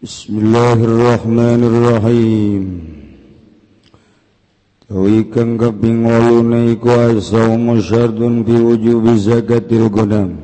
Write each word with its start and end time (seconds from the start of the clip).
Bismillahirrahmanirrahim. 0.00 2.88
Tawikan 4.88 5.60
kaping 5.60 6.08
waluna 6.08 6.72
iku 6.72 6.88
asawmu 6.88 7.84
syardun 7.84 8.40
fi 8.40 8.56
wujubi 8.56 9.20
zakatil 9.20 9.92
gudam 9.92 10.40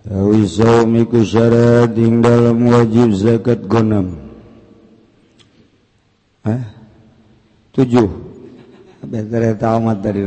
Tawi 0.00 0.48
sawm 0.48 0.96
iku 0.96 1.28
syarat 1.28 1.92
ing 2.00 2.24
dalam 2.24 2.64
wajib 2.64 3.12
zakat 3.12 3.68
gunam 3.68 4.16
Hah? 6.40 6.72
Tujuh? 7.76 8.08
Betere 9.04 9.60
tamat 9.60 10.00
tadi 10.00 10.24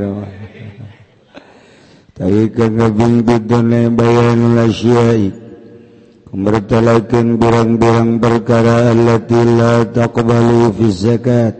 Tawikan 2.13 2.71
kaping 2.77 3.25
bidun 3.25 3.97
bayan 3.97 4.53
lasyai 4.53 5.38
mertalakan 6.33 7.41
birang-birang 7.41 8.21
perkara 8.21 8.93
allatilah 8.93 9.89
taqbalu 9.89 10.69
fi 10.77 10.85
zakat. 10.93 11.55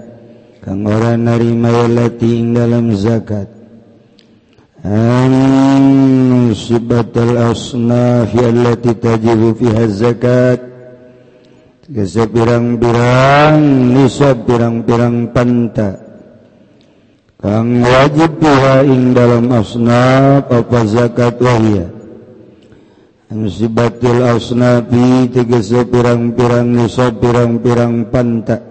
Kang 0.61 0.85
ora 0.85 1.17
narima 1.17 1.73
allati 1.73 2.29
ing 2.37 2.53
dalam 2.53 2.93
zakat. 2.93 3.49
An 4.85 5.33
sibatal 6.53 7.35
asnaf 7.51 8.29
allati 8.37 8.93
tajibu 8.93 9.57
fiha 9.57 9.85
zakat. 9.89 10.59
Gese 11.89 12.29
birang-birang 12.29 13.57
nisab 13.97 14.45
birang-birang 14.45 15.33
panta. 15.33 15.97
Kang 17.41 17.81
wajib 17.81 18.37
piha 18.37 18.85
ing 18.85 19.17
dalam 19.17 19.49
asnaf 19.49 20.45
apa 20.53 20.79
zakat 20.85 21.41
wahiyah 21.41 21.98
musibatil 23.29 24.25
asnabi 24.25 25.29
tegese 25.29 25.85
pirang-pirang 25.85 26.65
nisa 26.65 27.13
pirang-pirang 27.13 28.09
pantak 28.09 28.69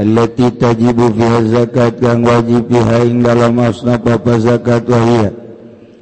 allati 0.00 0.48
tajibu 0.56 1.12
fiha 1.12 1.44
zakat 1.44 2.00
kang 2.00 2.24
wajib 2.24 2.72
fiha 2.72 3.04
ing 3.04 3.20
dalam 3.20 3.60
asnaf 3.60 4.00
apa 4.00 4.40
zakat 4.40 4.88
wahia. 4.88 5.30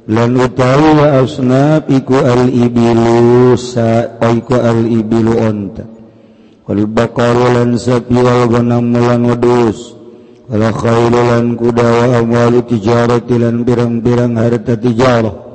Lan 0.09 0.39
utawi 0.39 0.89
wa 1.03 1.07
asnaf 1.21 1.85
iku 1.91 2.17
al 2.17 2.47
ibilu 2.49 3.53
sa 3.59 4.17
iku 4.23 4.55
al 4.57 4.87
ibilu 4.87 5.37
onta. 5.37 5.85
Wal 6.63 6.87
baqaru 6.87 7.59
lan 7.59 7.77
sapi 7.77 8.17
wal 8.17 8.47
ghanam 8.49 8.89
lan 8.95 9.21
wadus. 9.27 9.99
Wal 10.49 10.65
khairu 10.73 11.21
lan 11.29 11.53
kuda 11.59 11.85
wa 11.85 12.05
amwalu 12.23 12.65
tijarati 12.65 13.35
lan 13.37 13.61
pirang-pirang 13.61 14.33
harta 14.33 14.73
tijarah. 14.79 15.48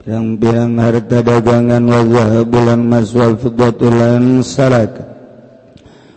pirang-pirang 0.00 0.80
harta 0.80 1.20
dagangan 1.20 1.84
wazah 1.84 2.48
bulan 2.48 2.80
maswal 2.88 3.36
fudatulan 3.36 4.40
saraka 4.40 5.04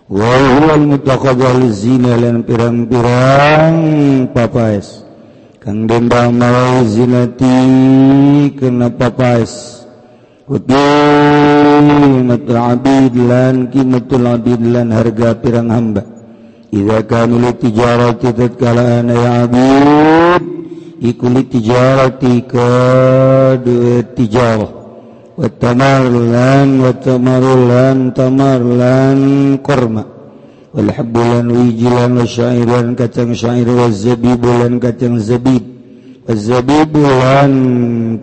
wawal 0.08 0.88
mutaqabal 0.88 1.68
zina 1.68 2.16
lan 2.16 2.48
pirang-pirang 2.48 3.76
papais. 4.32 5.04
Kang 5.60 5.88
dendam 5.88 6.36
mawai 6.40 6.88
zinati 6.88 7.60
kena 8.56 8.88
papais. 8.88 9.84
Qimatul 10.48 10.68
abid 12.60 13.16
lan 13.16 13.72
qimatul 13.72 14.28
abid 14.28 14.60
lan 14.64 14.92
harga 14.96 15.40
pirang 15.40 15.72
hamba. 15.72 16.04
Idza 16.72 17.00
kanul 17.08 17.52
tijarati 17.60 18.32
tatkala 18.32 19.04
ana 19.04 19.16
ya 19.16 19.48
abid 19.48 20.53
ikuli 21.04 21.44
tijarati 21.52 22.48
ka 22.48 22.72
duit 23.60 24.16
tijarah 24.16 24.72
wa 25.36 25.48
tamarlan 25.52 26.80
wa 26.80 26.96
tamarlan 26.96 28.16
tamarlan 28.16 29.20
korma. 29.60 30.04
Wal 30.74 30.90
habbulan 30.90 31.54
wijilan 31.54 32.18
wa 32.18 32.26
syairan 32.26 32.98
kacang 32.98 33.36
syair 33.36 33.68
wa 33.68 33.94
zabibulan 33.94 34.80
kacang 34.82 35.22
zabib. 35.22 35.62
Wa 36.26 36.34
zabibulan 36.34 37.54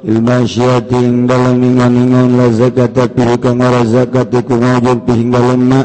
ilmasyati 0.07 0.95
ing 0.95 1.27
dalam 1.27 1.59
ingon-ingon 1.59 2.39
la 2.39 2.47
zakata 2.55 3.11
fihi 3.11 3.35
kang 3.43 3.59
ora 3.59 3.83
zakat 3.83 4.31
iku 4.31 4.55
wajib 4.55 4.97
fihi 5.03 5.23
dalam 5.27 5.61
ma 5.67 5.81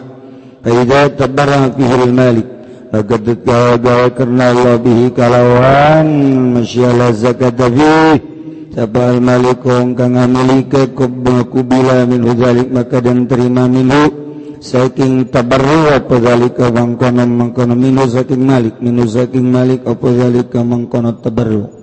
faida 0.63 1.01
tabarra 1.19 1.75
fihi 1.75 1.95
al-malik 2.07 2.49
faqad 2.95 3.27
tawaga 3.43 4.15
karena 4.15 4.45
Allah 4.55 4.77
bihi 4.79 5.07
kalawan 5.11 6.07
masya 6.55 6.91
la 6.95 7.09
zakata 7.11 7.67
fihi 7.67 8.33
al 8.79 9.21
malikong 9.21 9.93
kang 9.93 10.17
amilike 10.17 10.97
kubila 10.97 12.09
min 12.09 12.25
hujalik 12.25 12.73
maka 12.73 13.05
dan 13.05 13.29
terima 13.29 13.69
minhu. 13.69 14.23
Saking 14.63 15.27
tabarru 15.27 15.91
apa 15.91 16.23
zalika 16.23 16.71
mangkono 16.71 17.27
mangkono 17.27 17.75
minhu 17.75 18.07
saking 18.07 18.47
malik. 18.47 18.79
Minhu 18.79 19.05
saking 19.11 19.45
malik 19.51 19.83
apa 19.85 20.07
zalika 20.15 20.63
mangkono 20.63 21.19
tabarru. 21.19 21.82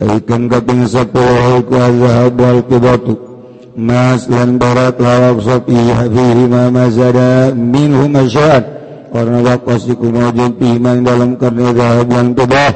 Taikan 0.00 0.48
kaping 0.48 0.88
sepuluh 0.88 1.60
iku 1.60 1.74
azhab 1.76 2.34
wal 2.40 2.60
qibatu. 2.64 3.32
Mas 3.72 4.28
lan 4.28 4.60
barat 4.60 5.00
lawak 5.00 5.40
sopi 5.40 5.72
hafihi 5.72 6.44
ma 6.44 6.68
mazada 6.68 7.56
minhu 7.56 8.04
masyad 8.04 8.60
Karena 9.08 9.40
wakas 9.40 9.88
dikumajin 9.88 10.60
piman 10.60 11.00
dalam 11.00 11.40
karena 11.40 11.72
zahab 11.72 12.08
yang 12.12 12.36
tebah 12.36 12.72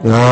Ya 0.00 0.24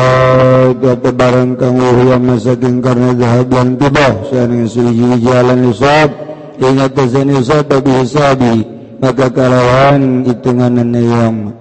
dapat 0.73 1.13
barang 1.13 1.51
kang 1.61 1.77
yang 2.09 2.25
masakin 2.25 2.81
karena 2.81 3.13
zahab 3.13 3.53
yang 3.53 3.77
tibah. 3.77 4.13
Saning 4.33 4.65
siliji 4.65 5.21
jalan 5.21 5.69
isab 5.69 6.09
Ingat 6.57 6.91
tesan 6.97 7.29
isab 7.29 7.69
tapi 7.69 7.91
isabi 8.01 8.65
Maka 8.97 9.29
kalawan 9.29 10.25
hitungan 10.25 10.73
yang 10.97 11.53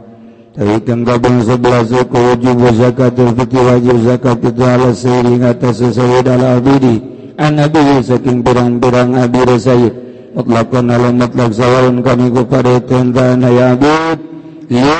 tanggaban 0.59 1.39
sebelah 1.47 1.87
suku 1.87 2.19
wujub 2.19 2.59
zakat 2.75 3.15
fitri 3.15 3.63
wajib 3.63 3.97
zakat 4.03 4.43
itu 4.43 4.65
ala 4.67 4.91
seiring 4.91 5.47
atas 5.47 5.79
sesuai 5.79 6.27
dalam 6.27 6.59
abidi. 6.59 6.99
An 7.39 7.63
abidi 7.63 8.03
saking 8.03 8.43
berang-berang 8.43 9.15
abir 9.15 9.47
saya 9.63 9.87
mutlakun 10.35 10.91
ala 10.91 11.15
mutlak 11.15 11.55
sawarun 11.55 12.03
kami 12.03 12.35
kepada 12.35 12.83
tentana 12.83 13.49
ya 13.55 13.79
abid. 13.79 14.19
Ya 14.67 14.99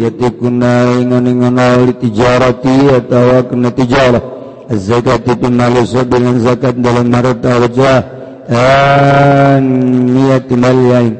yaitu 0.00 0.32
kuna 0.40 0.96
ingon-ingon 0.96 1.60
awli 1.60 1.92
tijarati 2.00 2.90
atau 2.90 3.44
kena 3.52 3.70
tijarah 3.70 4.24
zakat 4.72 5.28
itu 5.28 5.46
malusud 5.52 6.08
dengan 6.08 6.40
zakat 6.40 6.72
dalam 6.80 7.12
marata 7.12 7.52
wajah. 7.60 8.00
An 8.48 9.64
niat 10.08 10.48
mal 10.56 10.80
yain 10.88 11.14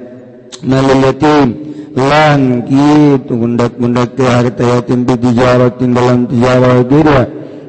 yatim 0.64 1.65
lan 1.96 2.69
gitu 2.69 3.32
gundak-gundak 3.40 4.12
ke 4.20 4.25
harta 4.28 4.62
yatim 4.62 5.08
bi 5.08 5.16
tijaratin 5.16 5.96
dalam 5.96 6.28
tijarah 6.28 6.84
diri 6.84 7.20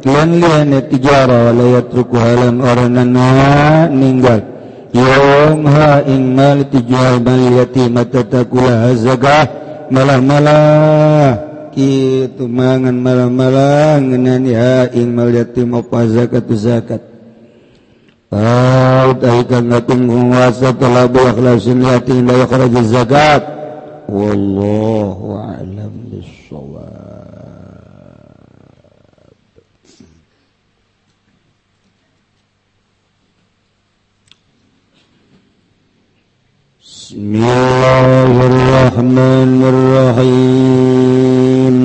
lan 0.03 0.29
liane 0.35 0.79
tijarah 0.91 1.51
wala 1.51 1.65
yatruku 1.79 2.15
halan 2.19 2.59
oranana 2.59 3.29
ninggal. 3.87 4.43
Yaum 4.91 5.63
ha 5.67 6.03
ing 6.03 6.35
mal 6.35 6.59
tijarah 6.67 7.23
mal 7.23 7.43
yatim 7.63 7.95
tatakula 7.95 8.91
zakah 8.99 9.47
malah-malah 9.87 11.39
gitu 11.71 12.51
mangan 12.51 12.99
malah-malah 12.99 14.03
ngenani 14.03 14.51
ha 14.51 14.91
ing 14.91 15.15
mal 15.15 15.31
yatim 15.31 15.71
apa 15.71 16.03
zakat. 16.11 16.43
Zakat 16.51 17.01
Tahu 18.27 19.23
tahu 19.23 19.39
kan 19.47 19.63
ngatung 19.71 20.03
penguasa 20.03 20.75
telah 20.75 21.07
berakhlas 21.07 21.63
yatim 21.63 22.27
la 22.27 22.43
yakhraj 22.43 22.75
zakat. 22.83 23.56
والله 24.09 25.43
أعلم 25.49 25.93
بالصواب. 26.11 27.27
بسم 36.81 37.35
الله 37.35 38.45
الرحمن 38.45 39.63
الرحيم. 39.73 40.97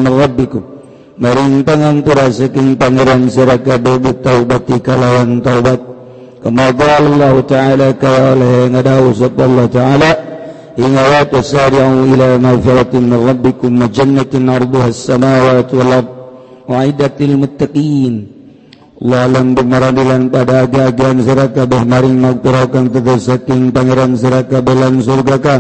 rabbikum. 0.03 0.67
Maring 1.15 1.63
pangantura 1.63 2.27
saking 2.27 2.75
pangeran 2.75 3.31
siraka 3.31 3.79
kabeh 3.79 4.03
bitaubat 4.03 4.67
kalawan 4.83 5.39
taubat. 5.39 5.92
kama 6.43 6.75
Allah 6.75 7.35
ta'ala 7.47 7.89
kawala 7.95 8.67
hengadahu 8.67 9.15
Allah 9.39 9.67
ta'ala 9.71 10.11
inna 10.75 11.03
wa 11.07 11.23
tasari'u 11.23 12.11
ila 12.17 12.29
mafiratin 12.43 13.07
min 13.07 13.21
rabbikum 13.23 13.71
wa 13.79 13.87
jannatin 13.87 14.51
arduha 14.51 14.91
as-samawati 14.91 15.73
wal 15.79 15.93
ard 16.03 16.09
wa'idatil 16.67 17.35
muttaqin 17.39 18.15
Allah 19.03 19.27
alam 19.27 19.55
pada 19.55 19.91
pada 20.31 20.71
agagan 20.71 21.19
sirakabah 21.27 21.83
maring 21.83 22.23
magpurakan 22.23 22.87
tegas 22.91 23.27
saking 23.27 23.75
pangeran 23.75 24.15
sirakabah 24.15 24.75
lan 24.79 25.03
surga 25.03 25.37
ka 25.43 25.57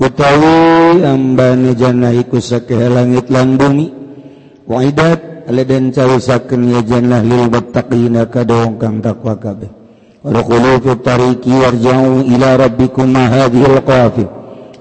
utawi 0.00 1.04
ambane 1.04 1.76
jannah 1.76 2.12
iku 2.12 2.40
sakeh 2.40 2.88
langit 2.88 3.28
lan 3.28 3.60
bumi 3.60 3.92
wa'idat 4.64 5.44
aladan 5.48 5.92
cawisakeun 5.92 6.72
ya 6.72 6.80
jannah 6.80 7.20
lil 7.20 7.52
muttaqina 7.52 8.32
kadong 8.32 8.80
kang 8.80 9.04
takwa 9.04 9.36
kabeh 9.36 9.79
Walau 10.20 10.76
fi 10.84 10.92
tariki 11.00 11.48
warja'u 11.48 12.28
ila 12.28 12.60
rabbikum 12.60 13.08
ma 13.08 13.24
hadhil 13.32 13.80
qafil. 13.80 14.28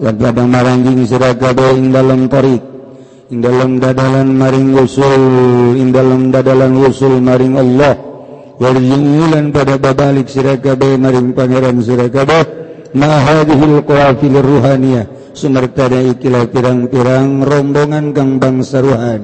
Lan 0.04 0.16
tiada 0.20 0.44
maranjing 0.44 1.08
siragada 1.08 1.72
ing 1.80 1.96
dalam 1.96 2.28
tarik. 2.28 2.60
Ing 3.32 3.40
dalam 3.40 3.80
dadalan 3.80 4.36
maring 4.36 4.76
usul, 4.76 5.80
ing 5.80 5.96
dalam 5.96 6.28
dadalan 6.28 6.76
usul 6.84 7.24
maring 7.24 7.56
Allah. 7.56 7.96
Warji'u 8.60 9.32
lan 9.32 9.56
pada 9.56 9.80
babalik 9.80 10.28
siragada 10.28 11.00
maring 11.00 11.32
pangeran 11.32 11.80
siragada 11.80 12.44
ma 12.92 13.24
hadhil 13.24 13.80
qafil 13.88 14.44
ruhaniyah. 14.44 15.08
Sumertada 15.32 16.04
ikilah 16.04 16.52
pirang-pirang 16.52 17.48
rombongan 17.48 18.12
kang 18.12 18.44
bangsa 18.44 18.84
ruhan. 18.84 19.24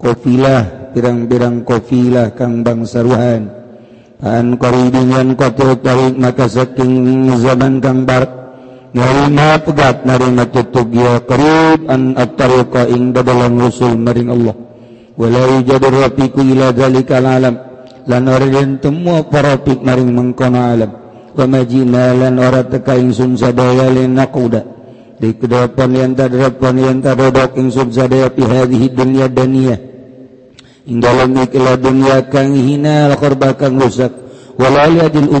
Kofilah, 0.00 0.88
pirang-pirang 0.96 1.68
kofilah 1.68 2.32
kang 2.32 2.64
bangsa 2.64 3.04
ruhan. 3.04 3.63
an 4.22 4.54
koridingan 4.60 5.34
kotil 5.34 5.74
tarik 5.82 6.14
maka 6.14 6.46
saking 6.46 7.26
zaman 7.42 7.82
kang 7.82 8.06
barat 8.06 8.30
narima 8.94 9.58
pegat 9.58 10.06
narima 10.06 10.46
tutup 10.46 10.86
ya 10.94 11.18
karib 11.26 11.90
an 11.90 12.14
at-tariqa 12.14 12.86
ing 12.94 13.10
dadalang 13.10 13.58
rusul 13.58 13.98
maring 13.98 14.30
Allah. 14.30 14.56
Wala 15.14 15.62
jadur 15.62 15.94
rafiku 15.94 16.42
ila 16.42 16.74
zalikal 16.74 17.26
alam. 17.26 17.54
Lan 18.04 18.28
ora 18.28 18.46
den 18.46 18.82
temu 18.82 19.22
maring 19.82 20.10
mengkono 20.10 20.60
alam. 20.60 20.90
Wa 21.34 21.46
majina 21.50 22.14
lan 22.14 22.38
ora 22.38 22.62
teka 22.66 22.94
ingsun 22.98 23.34
sadaya 23.34 23.90
lin 23.90 24.14
naquda 24.14 24.74
di 25.18 25.30
kedapan 25.38 25.90
yang 25.94 26.12
tadrepon 26.18 26.76
yang 26.78 26.98
tadodok 26.98 27.54
ing 27.58 27.70
sadaya 27.70 28.28
pi 28.34 28.42
hadhihi 28.42 28.90
dunya 28.90 29.30
daniyah 29.30 29.93
Indolangnyakang 30.84 32.52
hina 32.60 33.16
korba 33.16 33.56
kang 33.56 33.80
rusakwaladil 33.80 35.32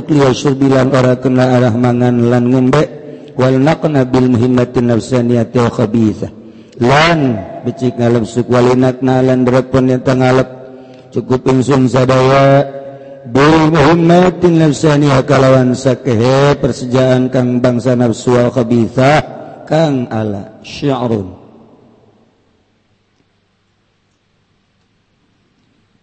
bilang 0.56 0.88
ora 0.88 1.20
kena 1.20 1.60
arah 1.60 1.74
mangan 1.76 2.16
lan 2.32 2.44
ngembek. 2.48 2.88
Wal 3.36 3.60
na 3.60 3.76
bil 4.08 4.32
muhimmatin 4.32 4.88
nafsaniyati 4.88 5.58
wa 5.60 5.68
khabitha. 5.68 6.32
Lan 6.80 7.20
becik 7.66 8.00
ngalep 8.00 8.24
sukwalinak 8.24 9.04
nalan 9.04 9.44
berapun 9.44 9.90
yang 9.92 10.00
tangalep 10.00 10.48
cukup 11.12 11.44
insum 11.52 11.92
sadaya. 11.92 12.64
Bil 13.28 13.68
muhimmatin 13.68 14.64
nafsaniyah 14.64 15.28
kalawan 15.28 15.76
sakehe 15.76 16.56
persejaan 16.56 17.28
kang 17.28 17.60
bangsa 17.60 17.92
nafsu 17.92 18.32
wa 18.32 18.48
khabitha. 18.48 19.12
Kang 19.68 20.08
ala 20.08 20.60
sya'run 20.64 21.43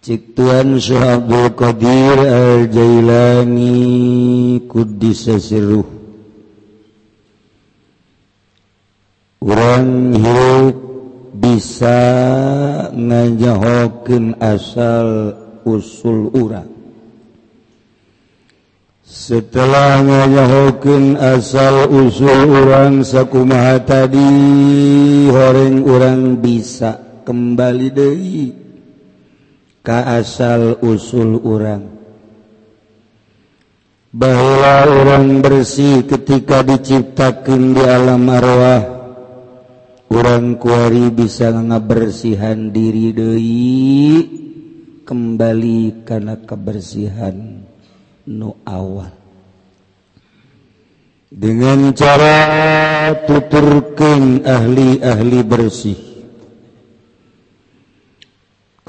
Cituan 0.01 0.81
Syhabul 0.81 1.53
Qadir 1.53 2.17
Al-Jailani 2.25 3.77
Kudisasiruh 4.65 5.85
Urang 9.45 10.17
hirup 10.17 10.77
bisa 11.37 12.01
ngajahokeun 12.93 14.41
asal 14.41 15.37
usul 15.69 16.33
urang. 16.33 16.69
Setelah 19.05 20.01
ngajahokeun 20.01 21.13
asal 21.17 21.89
usul 21.93 22.49
urang 22.49 23.05
sakumaha 23.05 23.77
tadi 23.85 24.29
horeng 25.29 25.85
urang 25.85 26.41
bisa 26.41 27.21
kembali 27.21 27.87
deui. 27.93 28.70
ka 29.81 30.21
asal 30.21 30.77
usul 30.85 31.41
urang. 31.41 31.99
Bahwa 34.11 34.85
orang 34.85 35.39
bersih 35.39 36.03
ketika 36.03 36.61
diciptakan 36.67 37.61
di 37.71 37.83
alam 37.83 38.27
arwah 38.27 38.83
orang 40.11 40.59
kuari 40.59 41.07
bisa 41.09 41.47
ngabersihan 41.55 42.75
diri 42.75 43.15
Dei 43.15 44.11
kembali 45.07 46.03
karena 46.03 46.35
kebersihan 46.43 47.63
nu 48.27 48.51
awal. 48.67 49.15
Dengan 51.31 51.95
cara 51.95 52.43
tuturkan 53.23 54.43
ahli-ahli 54.43 55.39
bersih 55.47 56.10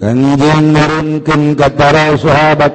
Kanjeng 0.02 0.74
nurunkeun 0.74 1.54
ka 1.54 1.70
para 1.70 2.10
sahabat. 2.18 2.74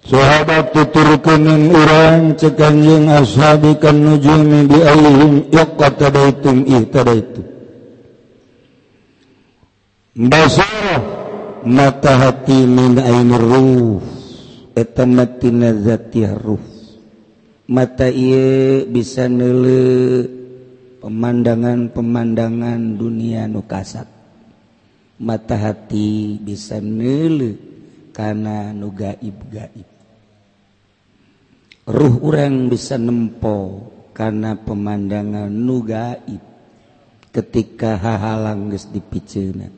Sahabat 0.00 0.72
tuturkeun 0.72 1.68
urang 1.68 2.32
cek 2.40 2.56
kanjeng 2.56 3.12
ashabi 3.12 3.76
kan 3.76 4.00
nujumi 4.00 4.64
bi 4.64 4.80
ayyihim 4.80 5.52
yaqtadaitum 5.52 6.56
ihtadaitum. 6.64 7.44
basara 10.16 10.96
mata 11.64 12.12
hati 12.20 12.68
min 12.68 13.00
ainur 13.00 13.44
ruh 13.44 14.00
eta 14.72 15.04
matina 15.04 15.72
zati 15.76 16.28
ruh. 16.32 16.64
Mata 17.68 18.08
ieu 18.08 18.88
bisa 18.88 19.28
neuleu 19.28 20.28
pemandangan-pemandangan 21.00 22.96
dunia 23.00 23.48
nu 23.48 23.64
kasat. 23.64 24.11
Mata 25.22 25.54
hati 25.54 26.34
bisa 26.42 26.82
nele 26.82 27.54
karena 28.10 28.74
nugaib 28.74 29.38
gaib. 29.46 29.88
Ruh 31.86 32.14
orang 32.26 32.66
bisa 32.66 32.98
nempo 32.98 33.86
karena 34.10 34.58
pemandangan 34.58 35.46
nugaib 35.46 36.42
ketika 37.30 37.94
hahalang 37.96 38.74
geus 38.74 38.90
dipicena. 38.90 39.70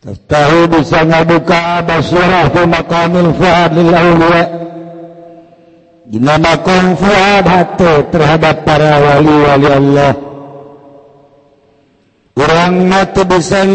Tahu 0.00 0.58
bisa 0.72 1.04
ngabuka 1.04 1.84
basirah 1.84 2.48
fi 2.48 2.62
maqamil 2.64 3.36
fuad 3.36 3.76
awliya 3.76 4.44
Gimana 6.08 6.56
fuad 6.96 7.44
hati 7.44 8.08
terhadap 8.08 8.64
para 8.64 8.96
wali-wali 8.96 9.68
Allah 9.68 10.29
kurangmat 12.40 13.12
bisa 13.28 13.68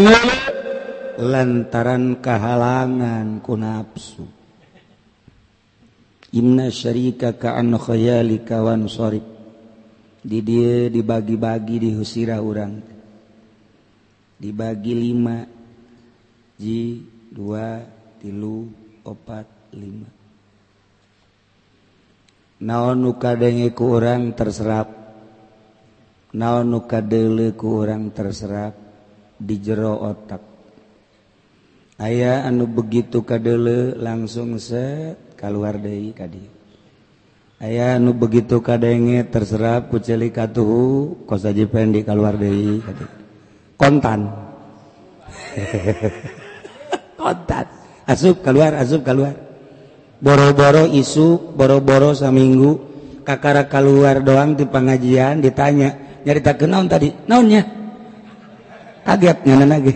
lantaran 1.22 2.18
kehalangan 2.18 3.38
ku 3.38 3.54
nafsu. 3.54 4.26
Imna 6.34 6.66
syarika 6.74 7.38
kaan 7.38 7.78
khayali 7.78 8.42
kawan 8.42 8.90
sorib 8.90 9.22
di 10.26 10.42
dia 10.42 10.90
dibagi-bagi 10.90 11.76
di 11.78 11.90
husira 11.94 12.42
orang 12.42 12.82
dibagi 14.34 14.98
lima. 14.98 15.46
Ji 16.58 17.06
dua 17.30 17.84
tilu 18.18 18.66
opat 19.06 19.46
lima. 19.78 20.10
Naon 22.66 22.98
nu 22.98 23.14
kadenge 23.14 23.70
ku 23.70 23.94
orang 23.94 24.34
terserap. 24.34 24.95
Naon 26.36 26.68
nu 26.68 26.84
kadele 26.84 27.56
ku 27.56 27.80
orang 27.80 28.12
terserap 28.12 28.76
di 29.40 29.56
jero 29.56 29.96
otak. 30.04 30.44
Ayah 31.96 32.44
anu 32.44 32.68
begitu 32.68 33.24
kadele 33.24 33.96
langsung 33.96 34.60
set 34.60 35.32
keluar 35.40 35.80
dari 35.80 36.12
tadi 36.12 36.56
aya 37.56 37.96
nu 37.96 38.12
begitu 38.12 38.60
kadenge 38.60 39.24
terserap 39.32 39.88
kuceli 39.88 40.28
katuhu 40.28 41.24
kos 41.24 41.48
aja 41.48 41.64
pendek 41.64 42.04
keluar 42.04 42.36
dari 42.36 42.84
kontan. 43.80 44.28
Kontan. 47.20 47.66
Asup 48.06 48.44
keluar 48.44 48.76
asup 48.76 49.02
keluar 49.02 49.34
boro-boro 50.20 50.84
isu 50.86 51.56
boro-boro 51.56 52.12
saminggu 52.12 52.78
kakara 53.26 53.66
keluar 53.66 54.22
doang 54.22 54.54
di 54.54 54.68
pengajian 54.68 55.42
ditanya 55.42 56.05
nyarita 56.26 56.58
kenaun 56.58 56.90
tadi. 56.90 57.14
Naonnya? 57.30 57.62
Kaget 59.06 59.38
nyana 59.46 59.66
lagi 59.70 59.94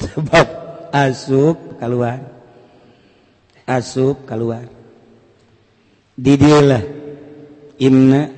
sebab 0.00 0.46
asup 0.88 1.76
keluar 1.76 2.16
asup 3.68 4.24
keluar 4.24 4.64
didilah 6.16 6.80
imna 7.76 8.32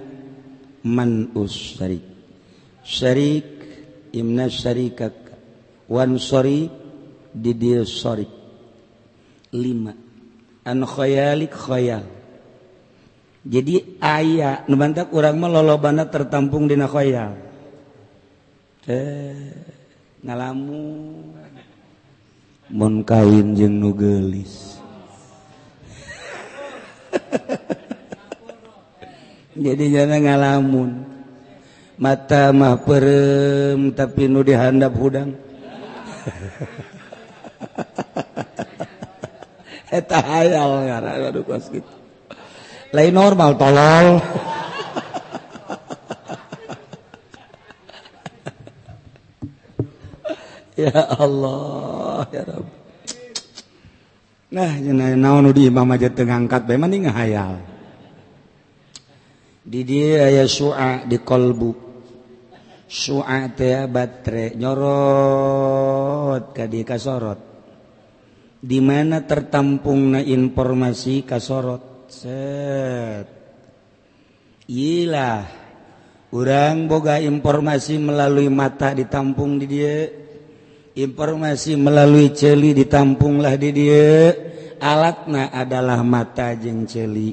man 0.82 1.30
usrik 1.38 2.12
syarik. 2.82 3.46
Imna 4.12 4.50
syarikak. 4.50 5.14
Wan 5.88 6.20
sori 6.20 6.68
didil 7.32 7.88
sorik 7.88 8.28
lima. 9.56 9.96
An 10.64 10.84
khayalik 10.84 11.52
khayal. 11.52 12.04
jadi 13.42 13.98
ayah 13.98 14.62
nubantak 14.70 15.10
mah 15.10 15.34
melolobana 15.34 16.06
tertampung 16.06 16.70
di 16.70 16.78
nakhoyal 16.78 17.34
ngalamu. 20.22 20.86
Mon 22.72 23.04
kawin 23.04 23.52
jeng 23.52 23.84
nugelis 23.84 24.80
jadi 29.68 29.84
jangan 29.92 30.24
ngalamun. 30.24 31.04
Mata 32.00 32.48
mah 32.50 32.80
perem 32.80 33.92
tapi 33.92 34.24
nu 34.24 34.40
dihandap 34.40 34.96
hudang. 34.96 35.36
Eta 39.92 40.24
hayal 40.24 40.88
ngaran 40.88 41.28
aduh 41.28 41.44
kos 41.44 41.68
gitu. 41.68 42.01
Lain 42.92 43.14
normal 43.16 43.56
tolol. 43.56 44.06
Ya 50.72 51.04
Allah 51.14 52.26
ya 52.32 52.42
Rabbi 52.48 52.80
nah 54.52 54.72
naon 55.16 55.48
di 55.56 55.68
imam 55.68 55.88
aja 55.88 56.12
ngangkat 56.12 56.68
bae 56.68 56.76
mending 56.76 57.08
ngahayal 57.08 57.56
di 59.62 59.80
dia 59.86 60.28
aya 60.28 60.44
su'a 60.44 61.06
di 61.06 61.22
kolbu. 61.22 61.72
Su'a 62.92 63.48
teh 63.56 63.88
batre 63.88 64.52
nyorot 64.52 66.52
ka 66.52 66.68
kasorot. 66.68 67.40
Di 68.62 68.78
mana 68.84 69.24
tertampungna 69.24 70.20
informasi 70.20 71.24
kasorot 71.24 71.91
set. 72.12 73.26
Ilah 74.68 75.48
urang 76.32 76.84
boga 76.86 77.16
informasi 77.18 77.96
melalui 77.96 78.52
mata 78.52 78.92
ditampung 78.92 79.56
di 79.56 79.66
dia 79.66 79.96
informasi 80.92 81.80
melalui 81.80 82.32
celi 82.36 82.76
ditampunglah 82.76 83.56
di 83.56 83.70
dia 83.72 84.32
alatna 84.76 85.48
adalah 85.50 86.04
mata 86.04 86.52
jeng 86.52 86.84
celi. 86.84 87.32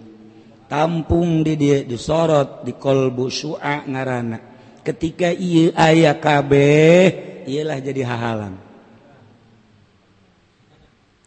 Tampung 0.70 1.42
di 1.42 1.58
dia 1.58 1.82
disorot 1.82 2.64
di 2.64 2.78
kolbu 2.78 3.26
sua 3.28 3.84
ngarana. 3.84 4.40
Ketika 4.86 5.34
iya 5.34 5.76
ayah 5.76 6.18
kabeh 6.22 7.44
ialah 7.50 7.78
jadi 7.82 8.02
hahalan. 8.06 8.54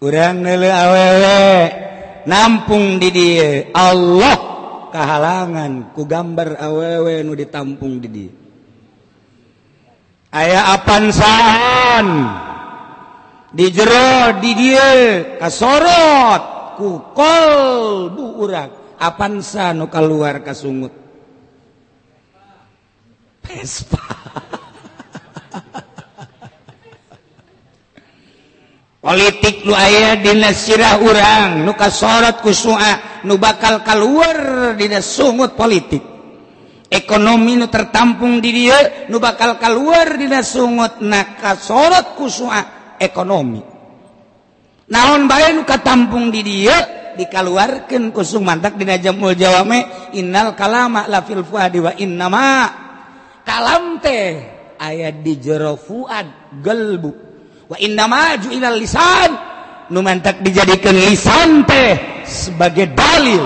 Urang 0.03 0.37
nele 0.43 0.71
awewe. 0.71 1.92
nampung 2.27 3.01
di 3.01 3.09
dia. 3.11 3.71
Allah. 3.75 4.51
Kehalangan 4.93 5.97
ku 5.97 6.05
gambar 6.05 6.61
awewe 6.61 7.25
nu 7.25 7.33
ditampung 7.33 7.97
di 7.97 8.09
dia. 8.13 8.33
Aya 10.33 10.77
apansan 10.77 12.07
di 13.53 13.67
jero 13.73 14.37
did 14.41 14.61
kasorot. 15.41 16.53
Kukol 16.77 18.09
burak 18.17 18.97
apansa 18.97 19.77
nu 19.77 19.89
keluar 19.93 20.41
kasungut? 20.41 20.93
Vespa. 23.45 24.01
politik 29.03 29.67
lu 29.67 29.75
aya 29.75 30.15
dina 30.15 30.55
sirah 30.55 31.03
urang 31.03 31.67
nu 31.67 31.75
kasorot 31.75 32.39
ku 32.39 32.55
sua 32.55 33.21
nu 33.27 33.35
bakal 33.35 33.83
keluar 33.83 34.73
dina 34.79 35.03
sungut 35.03 35.59
politik. 35.59 36.15
Ekonomi 36.87 37.59
nu 37.59 37.67
tertampung 37.67 38.39
di 38.39 38.51
dia 38.55 39.11
nu 39.11 39.19
bakal 39.19 39.59
keluar 39.59 40.15
dina 40.15 40.39
sungut 40.47 41.03
na 41.03 41.35
kasorot 41.35 42.15
ku 42.15 42.31
sua 42.31 42.95
ekonomi. 43.03 43.59
Naon 44.87 45.27
bae 45.27 45.51
nu 45.51 45.67
katampung 45.67 46.31
di 46.31 46.41
dia 46.47 46.79
dikaluarkeun 47.19 48.15
ku 48.15 48.23
mantak 48.39 48.79
dina 48.79 49.03
jamul 49.03 49.35
jawame 49.35 50.13
innal 50.15 50.55
kalama 50.55 51.11
la 51.11 51.27
fil 51.27 51.43
fuadi 51.43 51.83
wa 51.83 51.91
innama. 51.99 52.71
Kalam 53.43 53.99
teh 53.99 54.39
aya 54.79 55.11
di 55.11 55.35
jero 55.43 55.75
fuad 55.75 56.55
gelbu. 56.63 57.32
Wa 57.73 57.77
innama 57.81 58.37
ju'ilal 58.37 58.77
lisan. 58.77 59.31
Nu 59.93 60.01
mantak 60.05 60.41
dijadikan 60.45 60.97
lisan 60.97 61.65
teh 61.65 62.25
sebagai 62.25 62.93
dalil 62.93 63.45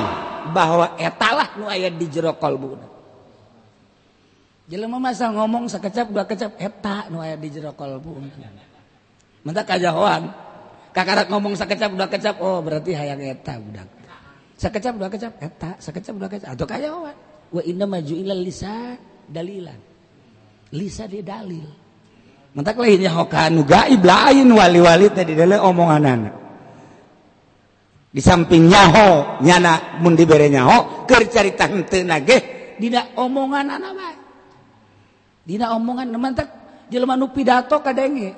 bahwa 0.51 0.95
etalah 0.99 1.55
nu 1.59 1.67
aya 1.67 1.91
di 1.91 2.07
jero 2.11 2.35
kalbu. 2.39 2.79
Jelema 4.67 4.99
masa 4.99 5.31
ngomong 5.31 5.71
sakecap 5.71 6.11
dua 6.11 6.27
kecap 6.27 6.59
eta 6.59 7.07
nu 7.11 7.23
aya 7.23 7.39
di 7.39 7.51
jero 7.51 7.75
kalbu. 7.75 8.19
Mentak 9.47 9.75
kajahoan. 9.75 10.31
Kakarak 10.95 11.29
ngomong 11.31 11.55
sakecap 11.59 11.91
dua 11.95 12.07
kecap 12.07 12.39
oh 12.39 12.63
berarti 12.63 12.95
hayang 12.95 13.23
eta 13.23 13.59
budak. 13.59 13.89
Sakecap 14.55 14.95
dua 14.99 15.09
kecap 15.11 15.33
eta. 15.43 15.71
Sakecap 15.83 16.15
dua 16.15 16.31
kecap 16.31 16.49
atau 16.55 16.67
kajahoan. 16.67 17.17
Wa 17.51 17.63
maju 17.63 18.15
ilal 18.15 18.43
lisan 18.43 18.99
dalilan. 19.27 19.79
Lisa 20.75 21.07
di 21.07 21.23
dalil 21.23 21.86
mentak 22.57 22.81
lainnya 22.81 23.13
hokanu 23.13 23.69
gaib 23.69 24.01
lain 24.01 24.49
wali-wali 24.49 25.13
tadi 25.13 25.37
dele 25.37 25.61
anak 25.61 26.33
Di 28.17 28.25
samping 28.25 28.73
nyaho 28.73 29.45
nyana 29.45 30.01
mun 30.01 30.17
dibere 30.17 30.49
nyaho 30.49 31.05
keur 31.05 31.29
carita 31.29 31.69
henteu 31.69 32.01
nage 32.01 32.39
dina 32.81 33.13
omongan 33.13 33.77
anak 33.77 33.93
bae. 33.93 34.17
Dina 35.45 35.77
omongan 35.77 36.09
mantak 36.17 36.49
jelema 36.89 37.13
nu 37.13 37.29
pidato 37.29 37.77
kadenge. 37.85 38.33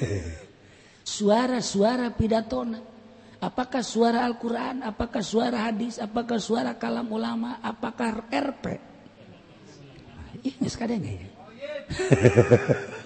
Suara-suara 1.04 2.08
pidatona. 2.16 2.80
Apakah 3.38 3.86
suara 3.86 4.26
Al-Quran, 4.26 4.82
apakah 4.82 5.22
suara 5.22 5.70
hadis, 5.70 6.02
apakah 6.02 6.42
suara 6.42 6.74
kalam 6.74 7.06
ulama, 7.06 7.62
apakah 7.62 8.26
RP? 8.26 8.64
Ini 10.42 10.66
sekadang 10.66 11.06
oh, 11.06 11.06
ya. 11.06 11.28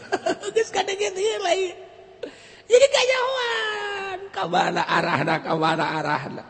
jadi 2.66 2.86
kejauhan 2.88 4.18
arah 4.32 4.86
arahna 4.86 5.34
kabana 5.44 5.84
arahna 6.00 6.42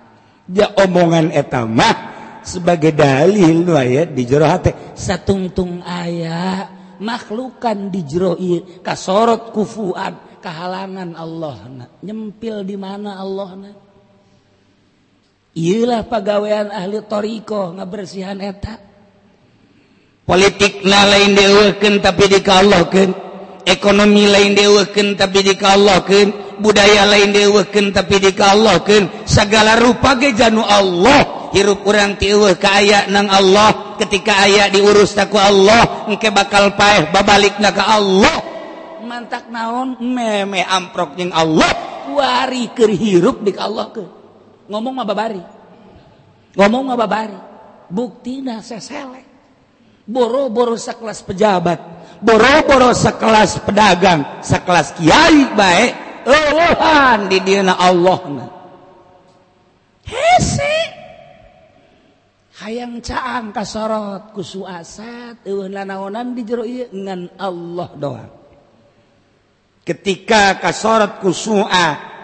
ya 0.51 0.71
omongan 0.79 1.35
etamah 1.35 1.97
sebagai 2.43 2.95
dalil 2.95 3.67
waya 3.71 4.07
di 4.07 4.23
jero 4.27 4.47
hati 4.47 4.75
satungtung 4.99 5.83
ayah 5.87 6.71
makhlukan 7.03 7.91
di 7.91 8.01
jero 8.07 8.39
kasorot 8.83 9.51
kufuan 9.55 10.33
kehalangan 10.43 11.15
Allah 11.15 11.57
na. 11.71 11.87
nyempil 12.03 12.67
di 12.67 12.75
mana 12.75 13.23
Allah 13.23 13.51
na. 13.55 13.71
Iyalah 15.53 16.09
pegawaian 16.09 16.73
ahli 16.75 16.99
toriko 17.07 17.77
ngabersihan 17.79 18.41
eta. 18.43 18.81
Politik 20.27 20.83
na 20.83 21.07
lain 21.07 21.37
dewekan 21.39 22.03
tapi 22.03 22.25
dikalahkan. 22.27 23.32
ekonomi 23.67 24.27
lain 24.27 24.55
deweken 24.55 25.15
tapi 25.15 25.43
jika 25.43 25.75
Allahken 25.79 26.59
budaya 26.63 27.07
lain 27.09 27.35
deweken 27.35 27.91
tapi 27.95 28.23
jika 28.23 28.55
Allahken 28.55 29.27
segala 29.27 29.79
rupa 29.79 30.15
gejanu 30.19 30.63
Allah. 30.63 31.51
Hirup 31.53 31.85
kurang 31.85 32.17
tiwe 32.17 32.57
kayak 32.57 33.13
nang 33.13 33.29
Allah. 33.29 34.01
Ketika 34.01 34.49
aya 34.49 34.73
diurus 34.73 35.13
takku 35.13 35.37
Allah 35.37 36.09
engke 36.09 36.33
bakal 36.33 36.73
paeh 36.75 37.13
babalik 37.13 37.61
na 37.61 37.71
ke 37.71 37.85
Allah. 37.85 38.37
Mantak 39.05 39.53
naon? 39.53 40.01
Meme 40.01 40.65
amprok 40.65 41.21
yang 41.21 41.29
Allah. 41.37 41.69
Kuari 42.09 42.73
kerhirup 42.73 43.45
di 43.45 43.53
Allah 43.61 43.93
ke 43.93 44.23
ngomong 44.73 44.95
mah 44.97 45.07
babari. 45.07 45.45
Ngomong 46.57 46.83
mah 46.89 46.97
babari. 46.97 47.39
Bukti 47.93 48.41
nasa 48.41 48.81
seselek. 48.81 49.29
Boro-boro 50.09 50.81
sekelas 50.81 51.21
pejabat. 51.21 52.02
boro-boro 52.23 52.95
sekelas 52.95 53.67
pedagang 53.67 54.41
sekelas 54.41 54.97
Kyai 54.97 55.53
baik 55.53 55.93
lohan 56.25 57.27
di 57.27 57.39
Dina 57.43 57.75
Allah 57.77 58.23
hayang 62.63 63.03
caang 63.03 63.51
kasorot 63.51 64.31
kusuasat 64.31 65.43
naonan 65.43 66.39
di 66.39 66.43
jero 66.47 66.63
dengan 66.63 67.27
Allah 67.35 67.91
doang. 67.99 68.31
Ketika 69.83 70.63
kasorot 70.63 71.19
kusua 71.19 72.15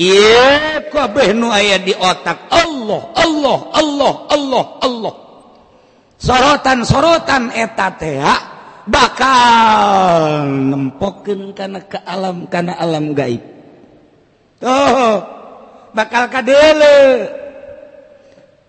Iya 0.00 0.86
kabeh 0.88 1.36
nu 1.36 1.52
aya 1.52 1.76
di 1.76 1.92
otak 1.92 2.48
Allah 2.48 3.10
Allah 3.12 3.58
Allah 3.74 4.12
Allah 4.32 4.64
Allah. 4.80 5.14
Sorotan 6.16 6.88
sorotan 6.88 7.52
eta 7.52 7.92
teh 8.00 8.16
bakal 8.90 10.50
nempokeun 10.50 11.54
karena 11.54 11.80
ke 11.86 12.02
alam 12.02 12.50
karena 12.50 12.74
alam 12.76 13.14
gaib. 13.14 13.42
Tuh 14.58 15.16
bakal 15.94 16.26
kadele. 16.28 16.98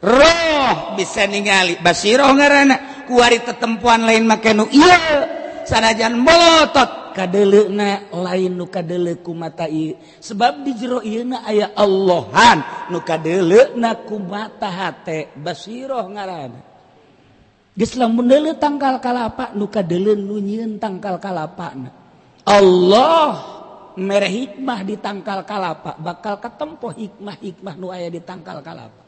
Roh 0.01 0.97
bisa 0.97 1.25
ningali 1.29 1.77
basiroh 1.81 2.31
ngarana. 2.33 3.05
Kuari 3.05 3.43
tetempuan 3.43 4.07
lain 4.07 4.23
make 4.23 4.55
nu 4.55 4.65
iya 4.71 5.27
sanajan 5.67 6.15
molotot 6.15 7.11
kadelena 7.11 8.07
lain 8.09 8.55
nu 8.55 8.71
kadele 8.71 9.19
ku 9.19 9.35
mata 9.35 9.67
ieu. 9.67 9.99
Sebab 10.23 10.63
di 10.63 10.71
jero 10.79 11.03
aya 11.03 11.75
Allahan 11.75 12.89
nu 12.89 13.03
kadelena 13.03 13.99
ku 14.07 14.17
mata 14.17 14.71
hate 14.71 15.35
basiroh 15.37 16.07
ngaranana 16.07 16.70
Islamle 17.75 18.51
tanggal 18.59 18.99
kalapa 18.99 19.55
nuka 19.55 19.79
nunyin 19.83 20.75
tanggal 20.75 21.17
kalapa 21.17 21.71
Allah! 22.43 23.59
Mere 23.91 24.31
hikmah 24.31 24.87
di 24.87 24.95
tanggal 24.95 25.43
kalapa 25.43 25.99
bakal 25.99 26.39
ketempo 26.39 26.95
hikmah 26.95 27.35
hikmah 27.43 27.75
nu 27.75 27.91
aya 27.91 28.07
di 28.07 28.23
tanggal 28.23 28.63
kalapa. 28.63 29.03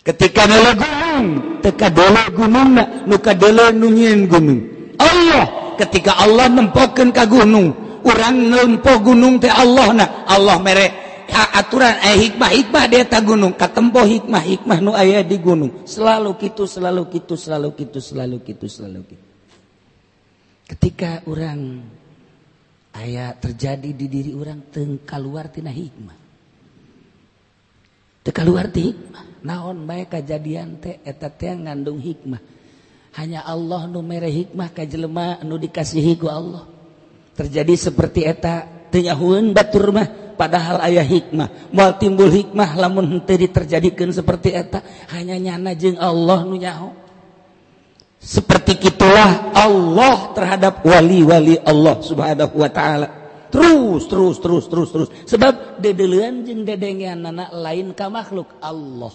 Ketika 0.00 0.48
gunung 0.48 1.60
teka 1.60 1.92
gunung 2.32 2.76
nuka 3.04 3.32
nunyin 3.72 4.24
gunung. 4.28 4.60
Allah! 4.96 5.76
Ketika 5.76 6.16
Allah 6.16 6.48
nempoken 6.48 7.12
ka 7.12 7.28
gunung 7.28 7.86
orang 8.06 8.36
nempo 8.48 8.92
gunung 9.02 9.42
teh 9.42 9.50
Allah 9.50 9.90
nah 9.92 10.08
Allah 10.30 10.56
merek 10.62 10.92
aturan 11.32 11.98
eh 12.02 12.16
hikmah 12.26 12.50
hikmah 12.54 12.84
deta 12.86 13.18
gunung. 13.22 13.54
Katempo 13.54 14.02
hikmah 14.02 14.42
hikmah 14.42 14.78
nu 14.82 14.92
ayah 14.94 15.22
di 15.26 15.36
gunung. 15.38 15.84
Selalu 15.88 16.34
gitu 16.38 16.66
selalu 16.66 17.10
gitu 17.10 17.34
selalu 17.34 17.68
gitu 17.74 17.98
selalu 17.98 18.36
gitu 18.44 18.66
selalu 18.66 19.00
gitu 19.10 19.26
ketika 20.66 21.22
orang 21.30 21.86
ayah 22.98 23.38
terjadi 23.38 23.90
di 23.94 24.06
diri 24.10 24.32
orang 24.34 24.66
teng 24.68 25.06
keluar 25.06 25.48
tina 25.48 25.70
hikmah. 25.70 26.18
Teu 28.26 28.34
keluar 28.34 28.66
ti 28.74 28.90
hikmah. 28.90 29.46
Naon 29.46 29.86
bae 29.86 30.10
kajadian 30.10 30.82
teh 30.82 30.98
eta 31.06 31.30
teh 31.30 31.54
ngandung 31.54 32.02
hikmah. 32.02 32.42
Hanya 33.16 33.46
Allah 33.46 33.86
nu 33.86 34.02
mere 34.02 34.28
hikmah 34.28 34.74
ka 34.74 34.82
jelema 34.82 35.38
nu 35.46 35.54
dikasihi 35.54 36.18
ku 36.18 36.26
Allah. 36.26 36.66
Terjadi 37.38 37.78
seperti 37.78 38.26
eta 38.26 38.66
teu 38.90 39.06
nyahueun 39.06 39.54
batur 39.54 39.94
mah. 39.94 40.25
Padahal 40.36 40.84
ayah 40.84 41.02
hikmah. 41.02 41.72
Moal 41.72 41.96
timbul 41.96 42.30
hikmah 42.30 42.76
lamun 42.76 43.08
henteu 43.08 43.40
diterjadikeun 43.40 44.12
seperti 44.12 44.52
eta 44.52 44.84
hanya 45.16 45.40
nyana 45.40 45.72
jeung 45.72 45.96
Allah 45.96 46.44
nu 46.44 46.54
nyaho. 46.60 46.92
Seperti 48.20 48.76
kitulah 48.76 49.56
Allah 49.56 50.36
terhadap 50.36 50.84
wali-wali 50.84 51.56
Allah 51.64 51.96
subhanahu 52.04 52.54
wa 52.60 52.70
ta'ala. 52.70 53.08
Terus 53.48 54.04
terus 54.06 54.36
terus 54.38 54.64
terus 54.68 54.88
terus. 54.92 55.08
Sebab 55.24 55.80
dedelean 55.80 56.44
jeung 56.44 56.62
dedengean 56.68 57.24
anak 57.24 57.50
lain 57.56 57.96
ka 57.96 58.12
makhluk 58.12 58.52
Allah. 58.60 59.14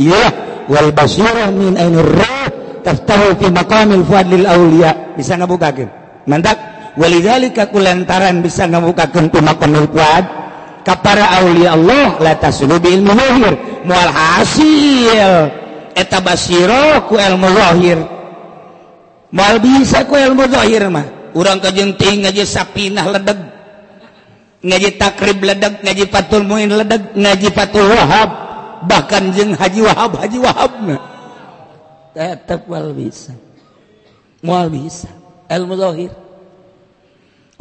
Iya 0.00 0.24
wal 0.72 0.88
basirah 0.96 1.52
min 1.52 1.76
ainir 1.76 2.00
roh 2.00 2.48
taftahu 2.80 3.36
fi 3.36 3.46
maqamil 3.52 4.00
fadlil 4.08 4.48
aulia 4.48 5.12
bisa 5.12 5.36
ngabukakeun 5.36 5.90
mantap 6.24 6.56
walidzalika 6.96 7.72
kulantaran 7.72 8.44
bisa 8.44 8.68
ngabukakeun 8.68 9.32
tumakonul 9.32 9.88
kuad 9.88 10.24
ka 10.82 10.98
para 10.98 11.40
aulia 11.40 11.78
Allah 11.78 12.18
la 12.18 12.34
tasulu 12.36 12.82
bi 12.82 12.98
ilmu 12.98 13.12
zahir 13.14 13.54
moal 13.86 14.10
hasil. 14.10 15.62
Eta 15.92 16.24
basiro 16.24 17.04
ku 17.06 17.20
ilmu 17.20 17.48
zahir. 17.52 17.98
Moal 19.32 19.56
bisa 19.60 20.04
ku 20.08 20.16
ilmu 20.16 20.44
zahir 20.48 20.88
mah. 20.88 21.32
Urang 21.32 21.64
kajenting 21.64 22.28
ngaji 22.28 22.44
sapinah 22.44 23.08
ledeg 23.08 23.40
ngaji 24.60 24.90
takrib 25.00 25.40
ledeg 25.40 25.80
ngaji 25.80 26.04
fatul 26.12 26.44
muin 26.44 26.68
ledeg 26.68 27.16
ngaji 27.16 27.48
patul 27.56 27.88
wahab 27.88 28.30
bahkan 28.84 29.32
jeng 29.32 29.56
haji 29.56 29.80
wahab 29.80 30.12
haji 30.20 30.38
wahab 30.40 30.72
mah. 30.84 31.00
Tetap 32.12 32.68
moal 32.68 32.92
bisa. 32.92 33.32
Moal 34.44 34.68
bisa. 34.68 35.08
Ilmu 35.48 35.74
zahir. 35.80 36.12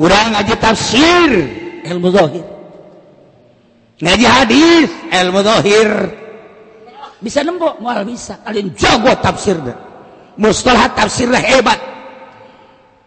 Urang 0.02 0.34
ngaji 0.34 0.56
tafsir. 0.58 1.30
Ilmu 1.86 2.10
zahir. 2.10 2.46
Ngaji 4.02 4.26
hadis 4.26 4.90
ilmu 5.14 5.40
zahir. 5.46 5.90
Bisa 7.22 7.46
nembok 7.46 7.78
mual 7.78 8.02
bisa. 8.02 8.42
Kalian 8.42 8.74
jago 8.74 9.14
tafsir 9.22 9.54
dah. 9.62 9.78
Mustalah 10.42 10.90
tafsirnya 10.98 11.38
hebat. 11.38 11.78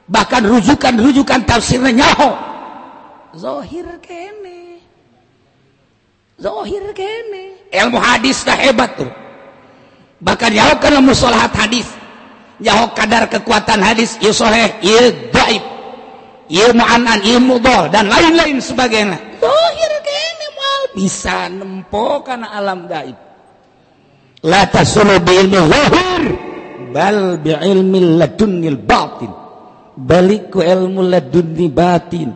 Bahkan 0.06 0.42
rujukan-rujukan 0.46 1.42
tafsirnya 1.42 1.90
nyaho. 1.90 2.30
Zahir 3.34 3.90
kene. 3.98 4.78
Zahir 6.38 6.84
kene. 6.94 7.58
Ilmu 7.74 7.98
hadis 7.98 8.46
dah 8.46 8.54
hebat 8.54 8.94
tuh. 8.94 9.10
Bahkan 10.22 10.50
jauh 10.54 10.78
karena 10.78 11.02
musolahat 11.02 11.50
hadis. 11.58 11.90
Jauh 12.62 12.86
kadar 12.94 13.26
kekuatan 13.26 13.82
hadis 13.82 14.14
soleh 14.30 14.70
iya 14.78 15.10
gaib 15.34 15.73
muananmudo 16.50 17.88
dan 17.88 18.08
lain-lain 18.08 18.60
sebagainya. 18.60 19.18
Bisa 20.94 21.50
nempo 21.50 22.22
karena 22.22 22.54
alam 22.54 22.86
gaib. 22.86 23.18
Lata 24.44 24.84
bal 26.94 27.42
bi'ilmi 27.42 27.98
ladunnil 28.20 28.78
batin. 28.78 29.32
Balik 29.94 30.54
ku 30.54 30.58
ilmu 30.62 31.02
ladunni 31.06 31.66
batin. 31.70 32.30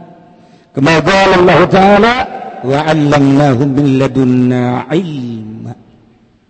Kama 0.75 1.03
qala 1.03 1.35
Allah 1.43 1.61
taala 1.71 2.15
wa 2.63 2.79
'allamnahu 2.87 3.63
min 3.71 3.87
ladunna 4.03 4.91
ilma 4.91 5.75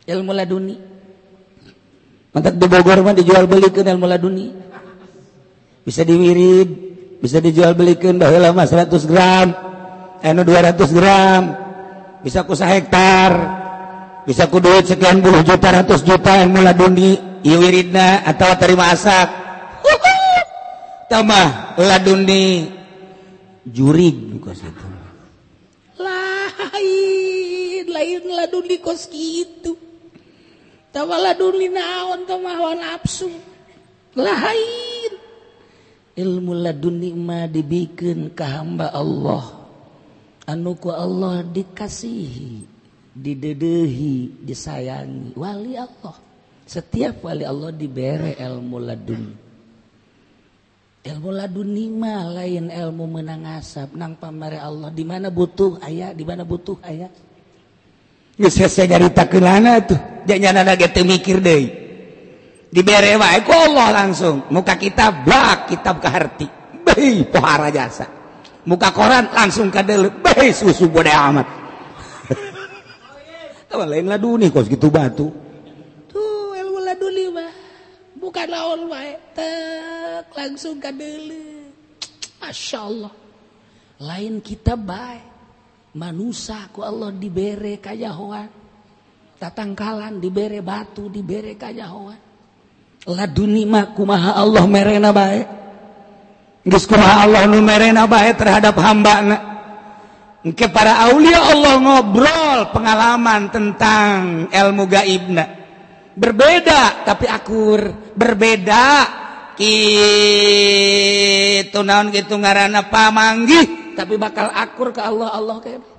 ilmu 0.09 0.33
laduni 0.33 0.77
mantak 2.33 2.57
di 2.57 2.64
Bogor 2.64 3.05
mah 3.05 3.12
dijual 3.12 3.44
belikan 3.44 3.85
ilmu 3.85 4.09
laduni 4.09 4.47
bisa 5.85 6.05
diwirid. 6.05 6.98
bisa 7.18 7.42
dijual 7.42 7.74
belikan 7.74 8.14
bahwa 8.14 8.38
lama 8.50 8.62
100 8.62 9.11
gram 9.11 9.48
anu 10.22 10.42
200 10.42 10.98
gram. 10.98 11.42
Bisa 12.22 12.42
kusa 12.42 12.66
hektar. 12.66 13.33
Bisa 14.26 14.50
ku 14.50 14.61
duit 14.61 14.85
sekian 14.85 15.24
puluh 15.24 15.40
juta 15.40 15.72
ratus 15.72 16.04
juta 16.04 16.37
yang 16.37 16.52
mula 16.52 16.76
dundi 16.76 17.16
wiridna 17.40 18.26
atau 18.28 18.52
terima 18.61 18.92
asak. 18.92 19.24
Tambah 21.12 21.78
ladundi 21.81 22.68
jurig 23.64 24.37
kos 24.44 24.61
itu. 24.61 24.87
Lain 25.96 27.87
lain 27.88 28.22
ladundi 28.37 28.76
kos 28.85 29.09
gitu. 29.09 29.81
Tambah 30.92 31.20
laduni 31.20 31.72
naon 31.72 32.28
tambah 32.28 32.76
nafsu. 32.76 33.33
Lain. 34.12 34.88
ilmu 36.18 36.52
ladunima 36.59 37.46
dibikin 37.46 38.35
ke 38.35 38.42
hamba 38.42 38.90
Allah 38.90 39.54
anuku 40.50 40.90
Allah 40.90 41.46
dikasihi 41.46 42.66
didedehi 43.14 44.42
disayangi 44.42 45.38
wali 45.38 45.78
Allah 45.78 46.16
setiap 46.66 47.22
wali 47.22 47.46
Allah 47.46 47.70
dibere 47.70 48.35
ilmu 48.35 48.76
ladun 48.83 49.24
ilmu 51.07 51.31
ladunima 51.31 52.26
lain 52.35 52.66
ilmu 52.74 53.04
menang 53.07 53.46
asap 53.62 53.94
nang 53.94 54.18
pamare 54.18 54.59
Allah 54.59 54.90
di 54.90 55.07
mana 55.07 55.31
butuh 55.31 55.78
ayah 55.87 56.11
di 56.11 56.26
mana 56.26 56.42
butuh 56.42 56.83
ayah 56.83 57.09
Geus 58.38 58.54
saya 58.54 58.87
cerita 58.87 59.26
ke 59.26 59.42
tuh. 59.83 59.98
Jangan 60.31 60.62
ada 60.62 60.78
gitu 60.78 61.02
mikir 61.02 61.42
deh. 61.42 61.64
dibere 62.70 63.18
wae 63.18 63.42
ku 63.42 63.50
Allah 63.50 63.90
langsung. 63.90 64.46
Muka 64.54 64.78
kita 64.78 65.11
blak. 65.26 65.58
Kitab 65.68 66.00
ke 66.00 66.09
harti. 66.09 66.46
Bayi 66.83 67.28
pohara 67.28 67.68
jasa. 67.68 68.09
Muka 68.64 68.90
koran 68.96 69.28
langsung 69.31 69.68
ke 69.68 69.85
dulu 69.85 70.09
bayi 70.24 70.57
susu 70.57 70.88
bodoh 70.88 71.12
amat. 71.12 71.46
Lain 73.92 74.09
laduni 74.09 74.48
kos 74.48 74.66
gitu 74.66 74.88
batu. 74.88 75.28
Tuh 76.09 76.57
ilmu 76.57 76.81
laduni 76.81 77.24
mah 77.28 77.52
bukan 78.18 78.48
lawan 78.50 78.90
wae 78.90 79.14
tek 79.37 80.33
langsung 80.35 80.83
ka 80.83 80.90
Masya 82.38 82.78
Allah 82.81 83.12
lain 83.98 84.38
kita 84.38 84.78
baik 84.78 85.26
manusia 85.98 86.70
ku 86.70 86.87
Allah 86.87 87.11
dibere 87.11 87.83
kayahoan 87.83 88.46
tatangkalan 89.38 90.22
dibere 90.22 90.62
batu 90.62 91.11
dibere 91.11 91.59
kayahoan 91.59 92.28
laduni 93.09 93.64
mah 93.64 93.97
kumaha 93.97 94.37
Allah 94.37 94.64
merena 94.68 95.11
baik 95.11 95.47
kumaha 96.68 97.25
Allah 97.25 97.49
nu 97.49 97.64
merena 97.64 98.05
baik 98.05 98.37
terhadap 98.37 98.77
hamba 98.77 99.14
na 99.25 99.37
ke 100.55 100.71
para 100.71 101.11
Aulia 101.11 101.51
Allah 101.51 101.83
ngobrol 101.83 102.71
pengalaman 102.71 103.51
tentang 103.51 104.47
ilmu 104.47 104.87
gaibna. 104.87 105.44
Berbeda 106.14 107.03
tapi 107.03 107.27
akur. 107.27 108.14
Berbeda. 108.14 108.87
Itu 111.59 111.83
naon 111.83 112.14
gitu 112.14 112.38
ngarana 112.38 112.87
pamanggih 112.87 113.99
tapi 113.99 114.14
bakal 114.14 114.47
akur 114.55 114.94
ke 114.94 115.03
Allah. 115.03 115.35
Allah 115.35 115.59
kayak 115.59 115.98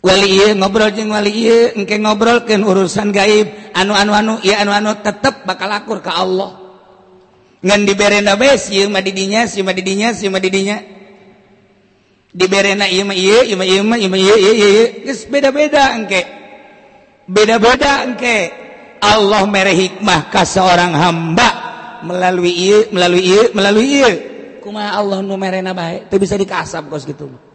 Wali 0.00 0.56
ngobrol 0.56 0.96
jeung 0.96 1.12
wali 1.12 1.44
engke 1.76 2.00
ngobrolkeun 2.00 2.64
urusan 2.64 3.12
gaib. 3.12 3.76
Anu-anu-anu 3.76 4.40
iya 4.40 4.64
anu-anu 4.64 4.96
tetep 5.04 5.44
bakal 5.44 5.68
akur 5.68 6.00
ke 6.00 6.08
Allah. 6.08 6.56
Ngan 7.60 7.84
diberena 7.84 8.40
bes 8.40 8.72
ieu 8.72 8.88
mah 8.88 9.04
didinya 9.04 9.44
si 9.44 9.60
mah 9.60 9.76
didinya 9.76 10.16
si 10.16 10.32
mah 10.32 10.40
didinya. 10.40 10.80
Diberena 12.32 12.88
ieu 12.88 13.04
mah 13.04 13.12
ieu 13.12 13.44
ieu 13.44 13.56
mah 13.60 13.68
ieu 13.68 13.84
mah 13.84 13.98
ieu 14.00 14.08
mah 14.08 14.20
ieu 14.20 14.36
ieu 14.40 14.54
ieu 14.56 15.14
beda-beda 15.28 15.92
engke. 15.92 16.22
Beda-beda 17.28 18.08
engke. 18.08 18.36
Allah 19.04 19.44
mere 19.44 19.76
hikmah 19.76 20.32
ka 20.32 20.48
seorang 20.48 20.96
hamba 20.96 21.48
melalui 22.08 22.52
ieu 22.56 22.88
melalui 22.88 23.22
ieu 23.28 23.44
melalui 23.52 23.88
ieu. 24.00 24.12
Kumaha 24.64 24.96
Allah 24.96 25.20
nu 25.20 25.36
merena 25.36 25.76
bae? 25.76 26.08
Teu 26.08 26.16
bisa 26.16 26.40
dikasap 26.40 26.88
kos 26.88 27.04
kitu 27.04 27.28
mah. 27.28 27.49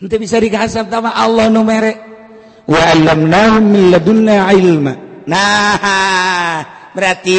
Ente 0.00 0.16
bisa 0.16 0.40
dikasap 0.40 0.88
sama 0.88 1.12
Allah 1.12 1.52
nu 1.52 1.60
mere. 1.60 1.92
Wa 2.64 2.80
'allamnahum 2.96 3.64
min 3.68 3.82
ladunna 3.92 4.48
ilma. 4.56 4.96
Nah, 5.28 6.64
berarti 6.96 7.36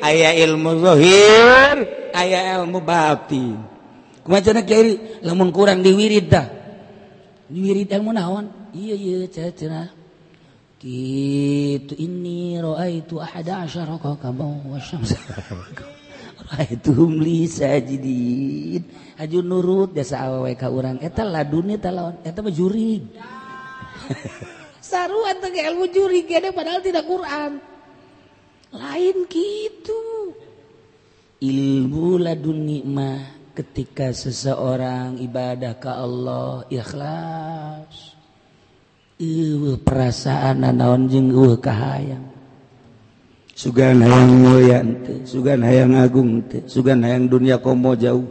aya 0.00 0.32
ilmu 0.48 0.80
zahir, 0.80 1.76
aya 2.16 2.56
ilmu 2.56 2.80
batin. 2.80 3.60
Kumacana 4.24 4.64
kiai 4.64 5.20
lamun 5.20 5.52
kurang 5.52 5.84
diwirid 5.84 6.26
dah. 6.32 6.48
Diwirid 7.52 7.92
ilmu 7.92 8.16
naon? 8.16 8.72
Iya 8.72 8.96
iya 8.96 9.28
cacera. 9.28 9.84
Gitu 10.80 11.96
ini 12.00 12.56
ra'aitu 12.60 13.20
ahada 13.20 13.68
asyara 13.68 14.00
kau 14.00 14.16
wa 14.16 14.80
syamsa. 14.80 15.20
Haju 19.14 19.40
nurut 19.40 19.96
jasa 19.96 20.28
awewe 20.28 20.52
ka 20.58 20.68
urang 20.68 21.00
eta 21.00 21.24
laduni 21.24 21.80
lawan 21.80 22.20
eta 22.20 22.44
mah 22.44 22.52
jurig. 22.52 23.08
Saruan 24.84 25.40
teh 25.40 25.48
ilmu 25.48 25.88
jurig 25.88 26.28
gede 26.28 26.52
padahal 26.52 26.84
tidak 26.84 27.08
Quran. 27.08 27.56
Lain 28.74 29.16
gitu. 29.30 30.34
Ilmu 31.40 32.20
ladun 32.20 32.60
nikmah 32.68 33.20
ketika 33.56 34.10
seseorang 34.12 35.16
ibadah 35.22 35.78
ke 35.78 35.88
Allah 35.88 36.66
ikhlas. 36.68 38.18
Ieu 39.22 39.78
perasaan 39.78 40.66
naon 40.74 41.06
jeung 41.06 41.30
eueuh 41.30 41.56
kahayang. 41.62 42.33
sugan 43.54 44.02
hayang 44.02 44.32
mulian 44.42 44.86
sugan 45.22 45.62
hayang 45.62 45.94
agung 45.94 46.42
te. 46.50 46.66
sugan 46.66 47.06
hayang 47.06 47.30
dunia 47.30 47.62
komo 47.62 47.94
jauh. 47.94 48.26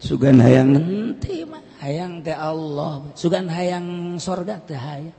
Sugan 0.00 0.40
hayang 0.40 0.80
nanti 0.80 1.44
mah 1.44 1.60
hayang 1.84 2.24
teh 2.24 2.32
Allah 2.32 3.04
sugan 3.12 3.52
hayang 3.52 4.16
sorga 4.16 4.56
teh 4.64 4.80
hayang 4.80 5.12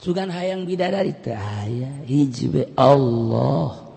sugan 0.00 0.32
hayang 0.32 0.64
bidadari 0.64 1.12
teh 1.12 1.36
hayang 1.36 2.00
hiji 2.08 2.48
be 2.48 2.62
Allah. 2.72 3.92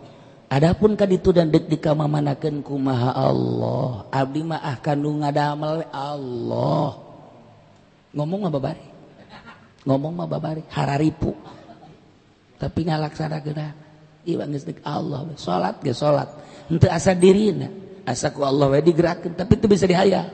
Adapun 0.46 0.94
kaditu 0.94 1.34
dan 1.34 1.50
dek 1.50 1.72
dikamamanakeun 1.72 2.62
kumaha 2.62 3.18
Allah. 3.18 4.06
Abdi 4.14 4.46
mah 4.46 4.62
ah 4.62 4.78
kandung 4.78 5.26
ngadamel 5.26 5.90
Allah. 5.90 7.02
Ngomong 8.14 8.46
mah 8.46 8.52
babari. 8.54 8.86
Ngomong 9.90 10.14
mah 10.14 10.28
babari. 10.30 10.62
Hararipu. 10.70 11.34
Tapi 12.62 12.80
ngalaksanakeun 12.88 13.85
geus 14.26 14.66
dek 14.66 14.82
Allah 14.82 15.30
salat 15.38 15.78
ge 15.86 15.94
salat 15.94 16.28
henteu 16.68 16.90
asa 16.90 17.14
dirina. 17.14 17.70
Asa 18.06 18.30
ku 18.34 18.46
Allah 18.46 18.70
we 18.70 18.82
digerakkeun 18.82 19.34
tapi 19.38 19.58
teu 19.58 19.70
bisa 19.70 19.86
dihaya 19.90 20.30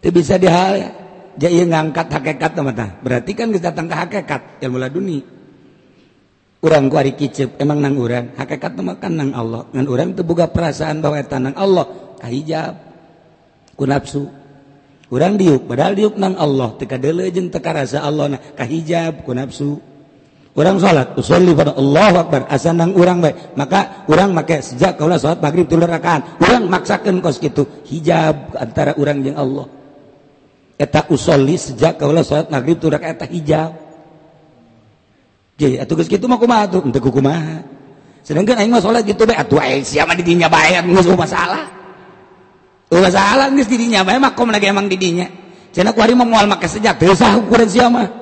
teu 0.00 0.08
bisa 0.08 0.40
dihaya 0.40 0.92
jadi 1.36 1.68
ngangkat 1.68 2.08
hakikat 2.08 2.52
mah 2.60 3.00
berarti 3.04 3.32
kan 3.36 3.52
geus 3.52 3.64
datang 3.64 3.88
ke 3.88 3.96
hakikat 3.96 4.64
ilmu 4.64 4.80
laduni 4.80 5.20
orang 6.62 6.86
kuari 6.86 7.12
kicep 7.18 7.58
emang 7.58 7.82
nang 7.82 7.98
orang 7.98 8.32
hakikat 8.38 8.78
makan 8.78 9.12
nang 9.18 9.30
Allah. 9.34 9.66
Ngan 9.74 9.86
orang 9.90 10.14
terbuka 10.14 10.48
perasaan 10.48 11.02
bahwa 11.02 11.18
tanang 11.26 11.58
Allah. 11.58 11.86
Kahijab. 12.22 12.74
Ku 13.74 13.84
nafsu 13.84 14.30
orang 15.10 15.34
diuk 15.34 15.66
padahal 15.66 15.98
diuk 15.98 16.14
nang 16.16 16.38
Allah. 16.38 16.78
Teka 16.78 16.96
dele 17.02 17.28
jeung 17.34 17.50
teka 17.50 17.74
rasa 17.74 18.06
Allah 18.06 18.38
nah. 18.38 18.40
Kahijab 18.54 19.26
ku 19.26 19.34
nafsu 19.34 19.82
orang 20.52 20.76
salat 20.76 21.16
usolli 21.16 21.56
pada 21.56 21.72
Allah 21.76 22.24
Akbar. 22.24 22.44
Asanang 22.48 22.92
orang 22.96 23.24
baik 23.24 23.56
maka 23.56 24.04
orang 24.08 24.36
make 24.36 24.60
sejak 24.60 25.00
kaulah 25.00 25.16
salat 25.16 25.40
maghrib 25.40 25.66
tilu 25.66 25.84
rakaat. 25.84 26.40
Orang 26.40 26.68
maksakeun 26.68 27.18
kos 27.24 27.40
kitu. 27.40 27.64
Hijab 27.88 28.56
antara 28.56 28.94
orang 29.00 29.24
jeung 29.24 29.38
Allah. 29.38 29.66
Eta 30.76 31.08
usolli 31.08 31.56
sejak 31.56 31.96
kaulah 31.96 32.22
salat 32.22 32.52
maghrib 32.52 32.76
tilu 32.76 32.92
rakaat. 32.94 33.20
Eta 33.20 33.26
hijab. 33.28 33.72
Jadi 35.56 35.76
atuh 35.78 35.94
geus 36.00 36.08
kitu 36.08 36.24
mah 36.26 36.40
kumaha 36.40 36.68
atuh? 36.68 36.80
Henteu 36.80 37.04
kumaha? 37.12 37.62
Sedangkan 38.22 38.60
aing 38.60 38.72
mah 38.72 38.80
salat 38.80 39.04
gitu 39.04 39.26
bae 39.28 39.36
atuh 39.36 39.60
aing 39.60 39.84
sia 39.84 40.08
mah 40.08 40.16
di 40.16 40.24
dinya 40.24 40.48
bae 40.48 40.78
geus 40.80 41.06
masalah. 41.12 41.68
Oh 42.92 43.00
masalah 43.00 43.48
geus 43.52 43.68
di 43.68 43.76
dinya 43.76 44.04
bae. 44.06 44.16
Mah 44.16 44.32
kom 44.32 44.48
lagi 44.48 44.68
emang 44.68 44.88
di 44.88 44.96
dinya 44.96 45.42
cenah 45.72 45.96
ku 45.96 46.04
hari 46.04 46.12
mah 46.12 46.28
moal 46.28 46.44
make 46.46 46.68
sejak. 46.68 47.00
Teu 47.00 47.16
sah 47.16 47.40
ukuran 47.40 47.66
sia 47.66 47.88
mah. 47.88 48.21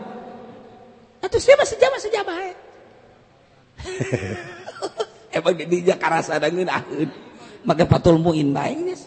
Atuh 1.21 1.41
dia 1.47 1.57
masih 1.57 1.77
jama 1.77 1.97
saja 2.01 2.21
baik. 2.25 2.57
Emang 5.31 5.55
di 5.55 5.65
dinya 5.69 5.95
karasa 5.97 6.41
dangeun 6.41 6.69
aheun. 6.69 7.09
Make 7.61 7.85
patul 7.87 8.19
muin 8.19 8.51
bae 8.51 8.73
geus 8.89 9.05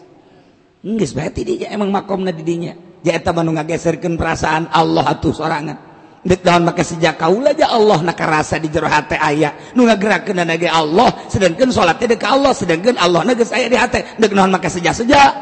geus 0.84 1.12
bae 1.12 1.28
di 1.34 1.42
dinya 1.42 1.68
emang 1.74 1.90
makomna 1.90 2.30
di 2.32 2.42
dinya. 2.46 2.72
Ya 3.04 3.20
eta 3.20 3.36
manu 3.36 3.52
ngageserkeun 3.52 4.16
perasaan 4.16 4.72
Allah 4.72 5.04
atuh 5.04 5.34
sorangan. 5.36 5.78
Dek 6.24 6.40
daun 6.40 6.64
maka 6.64 6.80
sejak 6.80 7.20
kaula 7.20 7.52
aja 7.52 7.68
Allah 7.68 8.00
nak 8.00 8.16
karasa 8.16 8.56
di 8.56 8.72
jero 8.72 8.88
hati 8.88 9.12
aya. 9.20 9.76
Nu 9.76 9.84
ngagerakeun 9.84 10.40
ge 10.56 10.72
Allah, 10.72 11.28
sedangkan 11.28 11.68
salatnya 11.68 12.16
dekat 12.16 12.32
Allah, 12.32 12.56
sedangkan 12.56 12.96
Allah 12.96 13.20
na 13.28 13.36
geus 13.36 13.52
aya 13.52 13.68
di 13.68 13.76
hati. 13.76 14.00
Dek 14.16 14.32
daun 14.32 14.48
maka 14.48 14.72
sejak 14.72 14.96
sejak. 14.96 15.32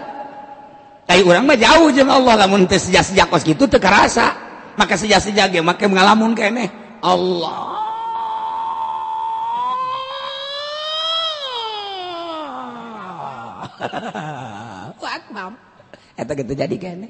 Kayak 1.07 1.23
orang 1.23 1.47
mah 1.47 1.59
jauh 1.59 1.89
jeung 1.95 2.11
Allah 2.11 2.35
lamun 2.47 2.67
teu 2.67 2.83
sejak 2.83 3.07
sejak 3.07 3.31
kos 3.31 3.47
kitu 3.47 3.71
teu 3.71 3.79
karasa. 3.79 4.41
Maka 4.77 4.95
sejak 4.97 5.53
ge 5.53 5.61
maka 5.61 5.87
ngalamun 5.89 6.33
kene 6.37 6.71
Allah. 7.03 7.83
Wah, 15.03 15.51
Eta 16.15 16.33
gitu 16.39 16.53
jadi 16.55 16.77
kene 16.79 17.09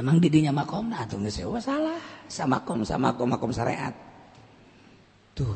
emang 0.00 0.16
didinya 0.16 0.56
makom 0.56 0.88
nah 0.88 1.04
tuh 1.04 1.20
nggak 1.20 1.34
sewa 1.34 1.60
salah. 1.60 2.00
Sama 2.30 2.62
kom 2.64 2.86
sama 2.86 3.12
kom 3.18 3.28
makom 3.28 3.52
syariat 3.52 3.92
tuh 5.36 5.52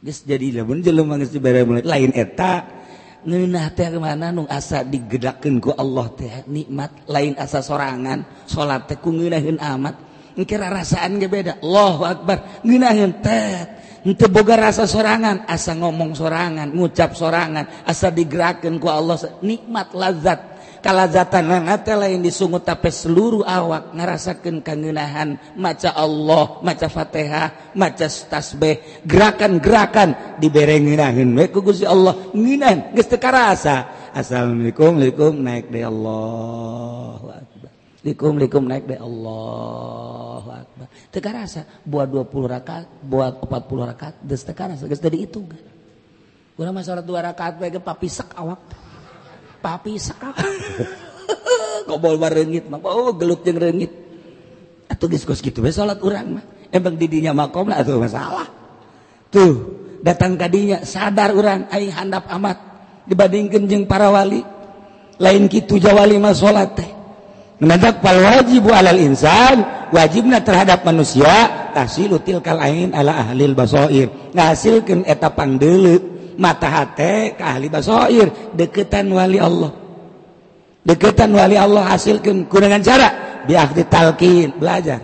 guys 0.00 0.24
jadi 0.24 0.62
lamun 0.62 0.80
jelema 0.80 1.18
geus 1.18 1.34
dibere 1.34 1.66
mulai. 1.66 1.82
Lain 1.82 2.12
eta 2.14 2.79
mana 3.24 4.32
nu 4.32 4.48
asa 4.48 4.80
digedakanku 4.80 5.76
Allah 5.76 6.06
teh 6.16 6.34
nikmat 6.48 7.04
lain 7.04 7.36
asa 7.36 7.60
sorangan. 7.60 8.48
Salat 8.48 8.88
teh 8.88 8.96
ku 8.96 9.12
teku 9.12 9.56
amat. 9.60 9.96
Amatkira 10.30 10.72
rasaan 10.72 11.20
beda. 11.20 11.60
Loh 11.60 12.00
Akbar. 12.00 12.64
Ngahin 12.64 13.12
teh. 13.20 13.54
Ente 14.00 14.24
boga 14.32 14.56
rasa 14.56 14.88
sorangan 14.88 15.44
asa 15.44 15.76
ngomong 15.76 16.16
sorangan 16.16 16.72
ngucap 16.72 17.12
sorangan 17.12 17.84
asa 17.84 18.08
digerakkanku 18.08 18.88
Allah. 18.88 19.20
Nikmat 19.44 19.92
lazat. 19.92 20.49
kalazatan 20.80 21.44
lain 21.84 22.20
disungut 22.24 22.64
tapi 22.64 22.88
seluruh 22.88 23.44
awak 23.44 23.92
ngarasakan 23.94 24.64
kangenahan 24.64 25.36
maca 25.54 25.92
Allah 25.94 26.58
maca 26.64 26.88
fatihah 26.88 27.72
maca 27.76 28.08
tasbih 28.08 29.04
gerakan-gerakan 29.04 30.40
diberenginahin 30.40 31.30
we 31.36 31.46
ku 31.52 31.60
Gusti 31.60 31.84
Allah 31.84 32.16
nginan 32.32 32.96
geus 32.96 33.06
teu 33.06 33.20
karasa 33.20 34.10
assalamualaikum 34.16 34.96
alaikum 34.98 35.32
naik 35.38 35.68
deh 35.68 35.84
Allahu 35.86 37.28
akbar 37.30 37.50
Likum 38.00 38.64
naik 38.64 38.88
deh 38.88 38.96
Allahu 38.96 40.48
akbar. 40.48 40.88
Teu 41.12 41.20
karasa 41.20 41.68
buat 41.84 42.08
20 42.08 42.32
rakaat, 42.48 42.88
buat 43.04 43.44
40 43.44 43.92
rakaat 43.92 44.14
geus 44.24 44.40
teu 44.40 44.56
karasa, 44.56 44.88
geus 44.88 45.04
teu 45.04 45.12
dihitung. 45.12 45.52
Urang 46.56 46.72
mah 46.72 46.80
salat 46.80 47.04
2 47.04 47.12
rakaat 47.12 47.60
bae 47.60 47.68
ge 47.68 47.76
papisek 47.76 48.32
awak. 48.40 48.60
papi 49.60 50.00
saka 50.00 50.32
kobol 51.84 52.16
mah 52.16 52.32
mah 52.32 52.80
oh 52.82 53.14
geluk 53.14 53.44
jeung 53.44 53.60
reungit. 53.60 53.92
Atuh 54.90 55.06
geus 55.06 55.38
kitu 55.38 55.62
we 55.62 55.70
salat 55.70 56.02
urang 56.02 56.40
mah 56.40 56.44
emang 56.74 56.98
di 56.98 57.06
dinya 57.06 57.30
makom 57.30 57.70
lah 57.70 57.84
atuh 57.84 58.00
masalah. 58.02 58.48
Tuh 59.30 59.78
datang 60.02 60.34
kadinya 60.34 60.82
sadar 60.82 61.30
urang 61.36 61.70
aing 61.70 61.94
handap 61.94 62.26
amat. 62.26 62.58
Dibandingkeun 63.06 63.64
jeung 63.70 63.84
para 63.86 64.10
wali 64.10 64.42
lain 65.20 65.46
kitu 65.46 65.78
jawali 65.78 66.18
mah 66.18 66.34
salat 66.34 66.74
teh. 66.74 66.90
Mendadak 67.60 68.00
pal 68.00 68.16
wajib 68.18 68.72
alal 68.72 68.96
insan 68.98 69.62
wajibna 69.92 70.40
terhadap 70.40 70.80
manusia 70.82 71.70
tahsilu 71.76 72.18
tilkal 72.18 72.56
ain 72.56 72.90
ala 72.96 73.14
ahlil 73.20 73.52
basoir 73.52 74.08
ngasilkeun 74.34 75.04
eta 75.04 75.28
pangdeuleut 75.30 76.09
mata 76.40 76.66
hati 76.72 77.36
ke 77.36 77.42
ahli 77.44 77.68
basoir. 77.68 78.56
Deketan 78.56 79.12
wali 79.12 79.36
Allah. 79.36 79.70
Deketan 80.80 81.36
wali 81.36 81.60
Allah 81.60 81.92
hasil 81.92 82.24
kekurangan 82.24 82.82
cara. 82.82 83.08
Biakti 83.44 83.84
talqin. 83.86 84.56
Belajar. 84.56 85.00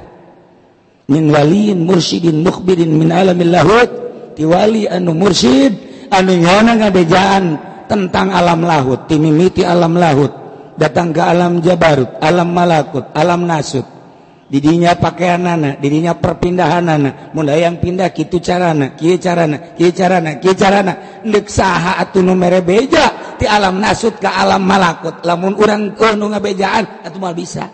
Min 1.06 1.30
waliin 1.30 1.86
mursyidin 1.86 2.42
mukbirin 2.42 2.90
min 2.90 3.14
alamil 3.14 3.52
lahut 3.54 3.90
ti 4.34 4.42
wali 4.42 4.90
anu 4.90 5.14
mursyid 5.14 5.72
anu 6.10 6.34
nyona 6.34 6.74
ngadejaan 6.82 7.44
tentang 7.86 8.34
alam 8.34 8.66
lahut 8.66 9.06
timimiti 9.06 9.62
alam 9.62 9.94
lahut 9.94 10.34
datang 10.74 11.14
ke 11.14 11.22
alam 11.22 11.62
jabarut 11.62 12.10
alam 12.18 12.50
malakut 12.50 13.06
alam 13.14 13.46
nasut. 13.46 13.95
didinya 14.46 14.94
pakaian 14.94 15.42
anak 15.42 15.82
dirinya 15.82 16.14
perpindahan 16.14 16.86
anak 16.86 17.34
mulai 17.34 17.66
yang 17.66 17.82
pindah 17.82 18.14
gitu 18.14 18.38
carana 18.38 18.94
ki 18.94 19.18
carana 19.18 19.74
ki 19.74 19.90
carana 19.90 20.38
ki 20.38 20.50
carana. 20.54 20.92
Ndek 21.26 21.46
saha 21.50 21.98
atuh 22.02 22.22
nu 22.22 22.38
mere 22.38 22.62
beja 22.62 23.36
ti 23.36 23.44
alam 23.44 23.82
nasut 23.82 24.22
ke 24.22 24.30
alam 24.30 24.62
malakut. 24.62 25.22
Lamun 25.26 25.58
urang 25.58 25.98
keur 25.98 26.14
nu 26.14 26.30
ngabejaan 26.30 27.02
atuh 27.02 27.18
mal 27.18 27.34
bisa. 27.34 27.66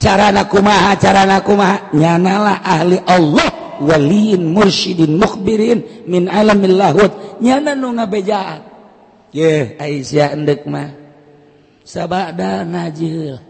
Carana 0.00 0.48
kumaha 0.48 0.96
carana 0.96 1.42
kumaha? 1.44 1.92
Nyanalah 1.92 2.64
ahli 2.64 2.96
Allah 3.04 3.50
waliin 3.84 4.48
mursyidin 4.48 5.18
mukhbirin 5.18 6.08
min 6.08 6.30
alamil 6.30 6.78
lahut. 6.78 7.12
Nyana 7.42 7.74
nu 7.74 7.92
ngabejaan. 7.98 8.60
Ye 9.34 9.76
Aisyah 9.76 10.34
endek 10.38 10.64
mah. 10.66 10.94
Sabada 11.84 12.62
najil 12.62 13.49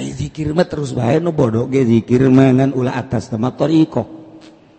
dzikir 0.00 0.56
terus 0.64 0.96
bae 0.96 1.20
nu 1.20 1.36
bodoh 1.36 1.68
ge 1.68 1.84
dzikir 1.84 2.24
mangan 2.32 2.72
ulah 2.72 2.96
atas 2.96 3.28
sama 3.28 3.52
tariqah. 3.52 4.08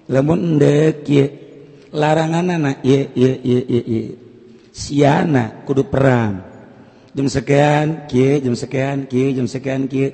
Lamun 0.09 0.57
endek 0.57 1.05
ye 1.05 1.25
laranganna 1.93 2.81
ye 2.81 3.13
ye 3.13 3.31
ye 3.45 3.59
ye 3.69 3.81
ye. 3.85 4.01
Siana 4.73 5.61
kudu 5.69 5.85
perang. 5.85 6.41
Jam 7.13 7.29
sekian 7.29 8.09
kieu, 8.09 8.41
jam 8.41 8.57
sekian 8.57 9.05
kieu, 9.05 9.29
jam 9.37 9.45
sekian 9.45 9.85
kieu. 9.85 10.09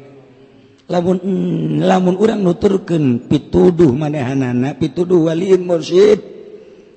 Lamun 0.92 1.24
mm, 1.24 1.88
lamun 1.88 2.20
urang 2.20 2.44
nuturkeun 2.44 3.32
pituduh 3.32 3.96
manehanna 3.96 4.76
pituduh 4.76 5.32
waliin 5.32 5.64
mursyid. 5.64 6.20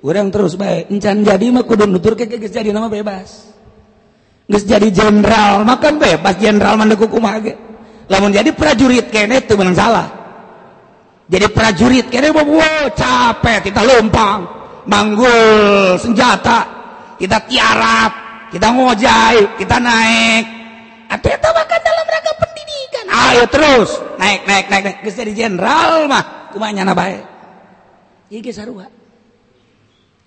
Urang 0.02 0.34
terus 0.34 0.58
bae 0.58 0.90
encan 0.90 1.22
jadi 1.22 1.54
mah 1.54 1.62
kudu 1.62 1.86
nuturkeun 1.86 2.34
geus 2.34 2.50
jadi 2.50 2.74
nama 2.74 2.90
bebas. 2.90 3.54
Geus 4.50 4.66
jadi 4.66 4.90
jenderal, 4.90 5.62
makan 5.62 6.02
bebas 6.02 6.34
jenderal 6.42 6.74
mandek 6.74 6.98
kumaha 7.06 7.38
ge. 7.46 7.54
Jadi 8.10 8.50
prajurit 8.54 9.06
kene 9.12 9.44
itu 9.44 9.54
menang 9.54 9.76
salah. 9.76 10.06
Jadi 11.30 11.46
prajurit 11.48 12.06
kene 12.10 12.34
wow, 12.34 12.90
capek 12.92 13.70
kita 13.70 13.80
lompang 13.86 14.44
manggul 14.84 15.94
senjata 15.94 16.66
kita 17.16 17.38
tiarap 17.46 18.12
kita 18.50 18.68
ngojai 18.68 19.56
kita 19.56 19.76
naik. 19.78 20.44
Atau 21.08 21.28
itu 21.28 21.48
bahkan 21.52 21.80
dalam 21.84 22.06
rangka 22.08 22.32
pendidikan. 22.40 23.04
Ayo 23.08 23.44
terus 23.48 23.90
naik 24.18 24.44
naik 24.48 24.66
naik 24.68 24.82
naik. 24.84 24.98
Geus 25.06 25.16
jadi 25.16 25.32
jenderal 25.32 26.08
mah 26.08 26.52
kumanya 26.52 26.82
na 26.88 26.96
bae? 26.96 27.20
Ieu 28.32 28.52
sarua. 28.52 28.88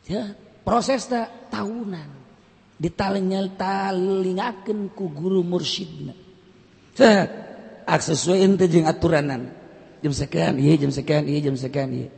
Ya 0.05 0.33
proses 0.61 1.09
tahunan. 1.49 2.15
Ditalingal 2.75 3.55
talingakeun 3.55 4.91
ku 4.91 5.07
guru 5.07 5.47
mursyidna 5.47 6.11
Set 6.91 7.54
aksesuaiin 7.85 8.57
teh 8.57 8.67
jeung 8.67 8.89
aturanan. 8.89 9.53
Jam 10.01 10.13
sekian, 10.13 10.53
iya 10.61 10.77
jam 10.77 10.91
sekian, 10.93 11.25
iya 11.25 11.49
jam 11.49 11.57
sekian, 11.57 11.89
iya. 11.89 12.09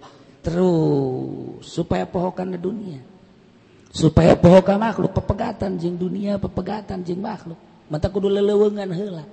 Terus 0.44 1.64
supaya 1.64 2.04
pohokan 2.04 2.56
di 2.56 2.60
dunia. 2.60 3.00
Supaya 3.92 4.36
pohokan 4.36 4.80
makhluk 4.80 5.16
pepegatan 5.16 5.80
jeung 5.80 5.96
dunia, 5.96 6.36
pepegatan 6.36 7.04
jeung 7.04 7.24
makhluk. 7.24 7.60
Mata 7.88 8.12
kudu 8.12 8.28
lelewengan 8.28 8.92
heula. 8.92 9.24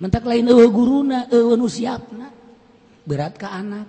Mentak 0.00 0.24
lain 0.24 0.48
eueuh 0.48 0.72
guruna, 0.72 1.28
eueuh 1.28 1.54
nu 1.54 1.68
siapna. 1.68 2.32
Berat 3.04 3.36
ka 3.36 3.52
anak. 3.52 3.86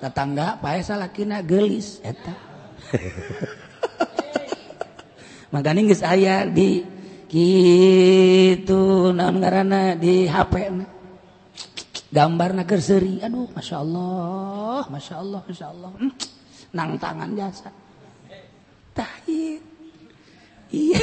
Tetangga 0.00 0.56
pae 0.58 0.80
salakina 0.80 1.44
geulis 1.44 2.00
eta. 2.00 2.32
Makanya 5.54 5.80
geus 5.88 6.04
aya 6.04 6.44
di 6.44 6.84
gitu 7.28 9.12
nana 9.12 9.92
di 10.00 10.24
HP 10.24 10.54
gambar 12.08 12.56
nager 12.56 12.80
seri 12.80 13.20
aduh 13.20 13.52
masya 13.52 13.84
Allah 13.84 14.88
masya 14.88 15.14
Allah 15.20 15.40
masya 15.44 15.66
Allah. 15.68 15.92
Hmm. 15.92 16.12
nang 16.68 17.00
tangan 17.00 17.32
jasa. 17.36 17.72
Tahir 18.96 19.60
iya 20.72 21.00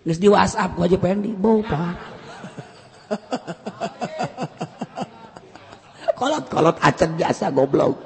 Nges 0.00 0.18
di 0.18 0.28
WhatsApp 0.30 0.74
gua 0.74 0.86
aja 0.88 0.96
pengen 0.98 1.20
di 1.28 1.32
bopa 1.34 1.94
kolot 6.18 6.44
kolot 6.50 6.76
acan 6.78 7.10
jasa 7.18 7.50
goblok. 7.50 7.96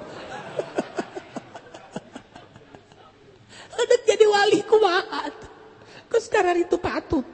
Ada 3.75 3.97
jadi 4.07 4.25
wali 4.25 4.61
kumaha 4.65 5.44
sekarang 6.21 6.63
itu 6.63 6.77
patuh 6.79 7.25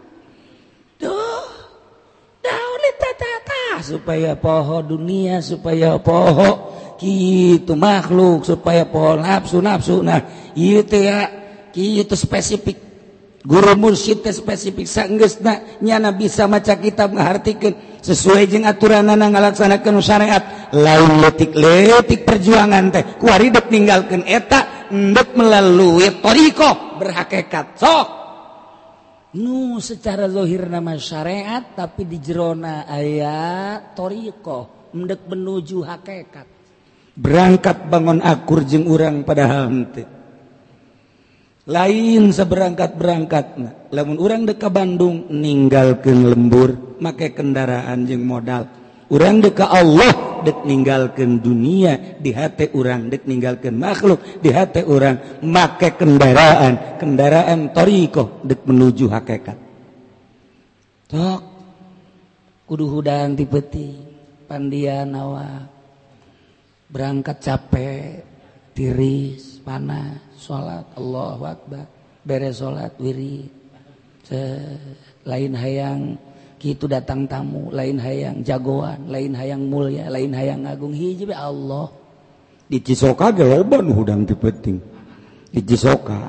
Duh, 1.00 1.48
daun 2.44 2.84
tata 3.00 3.80
supaya 3.80 4.36
poho 4.36 4.84
dunia 4.84 5.40
supaya 5.40 5.96
poho 5.96 6.76
gitu 7.00 7.72
makhluk 7.72 8.44
supaya 8.44 8.84
poho 8.84 9.16
nafsu 9.16 9.64
nafsu. 9.64 10.04
Nah 10.04 10.52
itu 10.52 10.96
ya. 11.00 11.32
Gitu 11.72 12.12
spesifik. 12.12 12.76
Guru 13.40 13.72
mursyid 13.80 14.20
teh 14.20 14.34
spesifik. 14.36 14.84
Sanggeusna 14.84 15.80
nyana 15.80 16.12
bisa 16.12 16.44
maca 16.44 16.76
kitab 16.76 17.16
ngahartikeun 17.16 18.04
sesuai 18.04 18.44
jeung 18.50 18.68
aturanana 18.68 19.24
ngalaksanakeun 19.32 20.04
syariat. 20.04 20.68
Lain 20.76 21.24
letik-letik 21.24 22.28
perjuangan 22.28 22.92
teh. 22.92 23.16
Kuari 23.16 23.48
dek 23.48 23.72
ninggalkeun 23.72 24.28
eta 24.28 24.92
endek 24.92 25.32
melalui 25.32 26.20
toriko. 26.20 27.00
Berhakikat. 27.00 27.80
Sok. 27.80 28.19
nu 29.36 29.78
secara 29.78 30.26
dhohir 30.26 30.66
nama 30.66 30.98
syariat 30.98 31.62
tapi 31.76 32.06
di 32.06 32.18
jerona 32.18 32.88
ayat 32.88 33.94
thorioh 33.94 34.90
mendek 34.90 35.26
menuju 35.30 35.86
hakekat. 35.86 36.46
Berangkat 37.14 37.90
bangun 37.90 38.24
akur 38.24 38.64
jeng 38.64 38.88
urang 38.88 39.22
padahal 39.26 39.68
henti 39.68 40.20
lain 41.70 42.34
seberangkat 42.34 42.98
berangkat 42.98 43.46
namun 43.94 44.16
urang 44.18 44.42
deka 44.42 44.66
Bandung 44.72 45.30
meninggalkan 45.30 46.26
lembur 46.26 46.98
make 46.98 47.30
kendaraan 47.36 48.08
jeng 48.10 48.26
modal. 48.26 48.66
Urang 49.10 49.42
deka 49.42 49.70
Allah. 49.70 50.29
Dek 50.44 50.64
meninggalkan 50.64 51.40
dunia 51.40 52.18
di 52.18 52.30
hati 52.32 52.72
orang 52.76 53.08
dek 53.08 53.24
meninggalkan 53.24 53.74
makhluk 53.76 54.20
di 54.40 54.50
hati 54.52 54.82
orang 54.84 55.40
make 55.44 55.96
kendaraan 55.96 56.98
kendaraan 57.00 57.70
toriko 57.72 58.40
dek 58.44 58.64
menuju 58.64 59.06
hakikat. 59.10 59.58
Tok 61.10 61.40
kudu 62.70 62.86
hudang 62.86 63.34
tipeti 63.34 63.98
pandian 64.46 65.10
nawa 65.10 65.66
berangkat 66.90 67.38
capek 67.42 68.22
tiris 68.74 69.58
panas 69.62 70.18
salat 70.38 70.86
Allahakbar 70.94 71.86
bere 72.22 72.50
salat 72.54 72.94
wiri 72.98 73.46
lain 75.26 75.52
hayang 75.58 76.02
gitu 76.60 76.84
datang 76.84 77.24
tamu 77.24 77.72
lain 77.72 77.96
hayang 77.96 78.44
jagoan 78.44 79.08
lain 79.08 79.32
hayang 79.32 79.64
mulia 79.64 80.12
lain 80.12 80.36
hayang 80.36 80.68
agung. 80.68 80.92
Hiji 80.92 81.24
Allah. 81.32 81.88
Di 82.68 82.78
Cisoka 82.84 83.32
ge 83.32 83.48
loba 83.48 83.80
nu 83.80 83.96
hudang 83.96 84.28
ti 84.28 84.36
penting 84.36 84.76
di 85.48 85.60
Cisoka. 85.64 86.28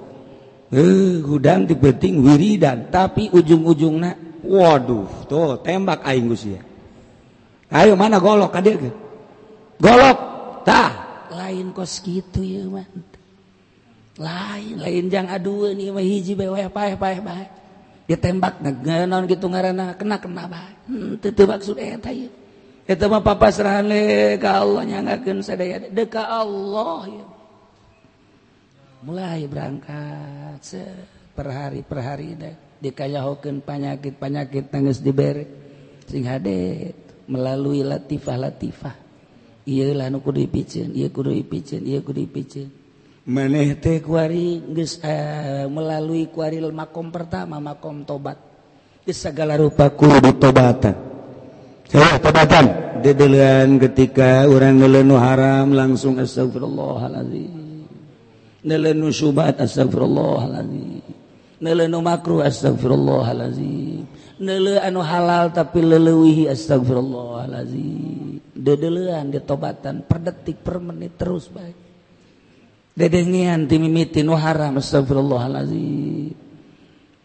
Eh 0.71 1.19
hudang 1.19 1.67
ti 1.67 1.75
penting 1.75 2.23
wiridan. 2.23 2.87
Tapi 2.87 3.27
ujung-ujungna 3.35 4.41
waduh 4.47 5.27
tuh 5.27 5.59
tembak 5.61 6.01
aing 6.07 6.31
geus 6.31 6.47
ayo 7.71 7.93
mana 7.93 8.17
golok 8.17 8.55
ka 8.55 8.63
dieu 8.63 8.89
golok 9.83 10.17
tah. 10.63 11.27
Lain 11.35 11.75
kos 11.75 11.99
kitu 11.99 12.39
ieu 12.39 12.71
mah. 12.71 12.87
Lain 14.15 14.79
lain 14.79 15.11
jang 15.11 15.27
adueun 15.27 15.75
ieu 15.75 15.91
mah. 15.91 16.03
Hiji 16.03 16.39
bae 16.39 16.71
paeh 16.71 16.95
paeh 16.95 17.19
bae 17.19 17.60
ditembak 18.09 18.59
naon 18.61 19.23
gitu 19.29 19.47
ngaranna 19.47 19.95
kena 19.95 20.17
kena 20.17 20.49
hmm, 20.89 21.21
Allah 21.21 21.61
serahan 23.53 23.85
sadaya 25.45 25.77
deka 25.87 26.23
Allah 26.25 27.01
ya. 27.07 27.25
mulai 29.05 29.45
berangkat 29.47 30.59
se 30.61 30.81
per 31.33 31.49
hari 32.01 32.35
deh. 32.37 32.55
Dikayahokeun 32.81 33.61
panyakit 33.61 34.17
panyakit 34.17 34.73
tangis 34.73 35.05
dibere 35.05 35.45
sing 36.09 36.25
hade 36.25 36.91
melalui 37.29 37.85
latifah 37.85 38.41
latifah 38.41 38.95
iyalah 39.69 40.09
nu 40.09 40.25
kudu 40.25 40.41
dipiceun 40.43 40.89
iya 40.97 41.07
kudu 41.13 41.31
dipiceun 41.31 41.85
iya 41.85 42.01
kudu 42.01 42.25
dipiceun 42.25 42.80
maneh 43.27 43.77
teh 43.77 44.01
kuari 44.01 44.63
geus 44.73 44.97
eh, 45.03 45.67
melalui 45.69 46.31
kuari 46.31 46.57
makom 46.63 47.13
pertama 47.13 47.61
makom 47.61 48.01
tobat. 48.07 48.37
Geus 49.05 49.17
segala 49.21 49.57
rupa 49.57 49.89
kudu 49.93 50.37
tobatan 50.37 51.11
saya 51.91 52.15
tobatan. 52.23 52.65
Dedelan 53.03 53.75
ketika 53.81 54.47
orang 54.47 54.79
nelenu 54.79 55.19
haram 55.19 55.75
langsung 55.75 56.21
astagfirullahalazim 56.21 57.83
nelenu 58.63 59.09
syubhat 59.11 59.59
astagfirullahalazim 59.59 61.03
nelenu 61.59 61.97
makruh 61.99 62.45
astagfirullahalazim 62.45 64.07
nele 64.39 64.79
anu 64.79 65.01
halal 65.03 65.51
tapi 65.51 65.81
leleuwihi 65.83 66.47
astagfirullahalazim 66.47 68.39
dedelan 68.55 69.33
ditobatan 69.33 70.07
per 70.07 70.23
detik 70.23 70.63
per 70.63 70.79
menit 70.79 71.19
terus 71.19 71.51
baik. 71.51 71.90
dedengian 73.01 73.65
timimiti 73.65 74.21
nu 74.21 74.37
haram 74.37 74.77
astagfirullahalazim 74.77 76.37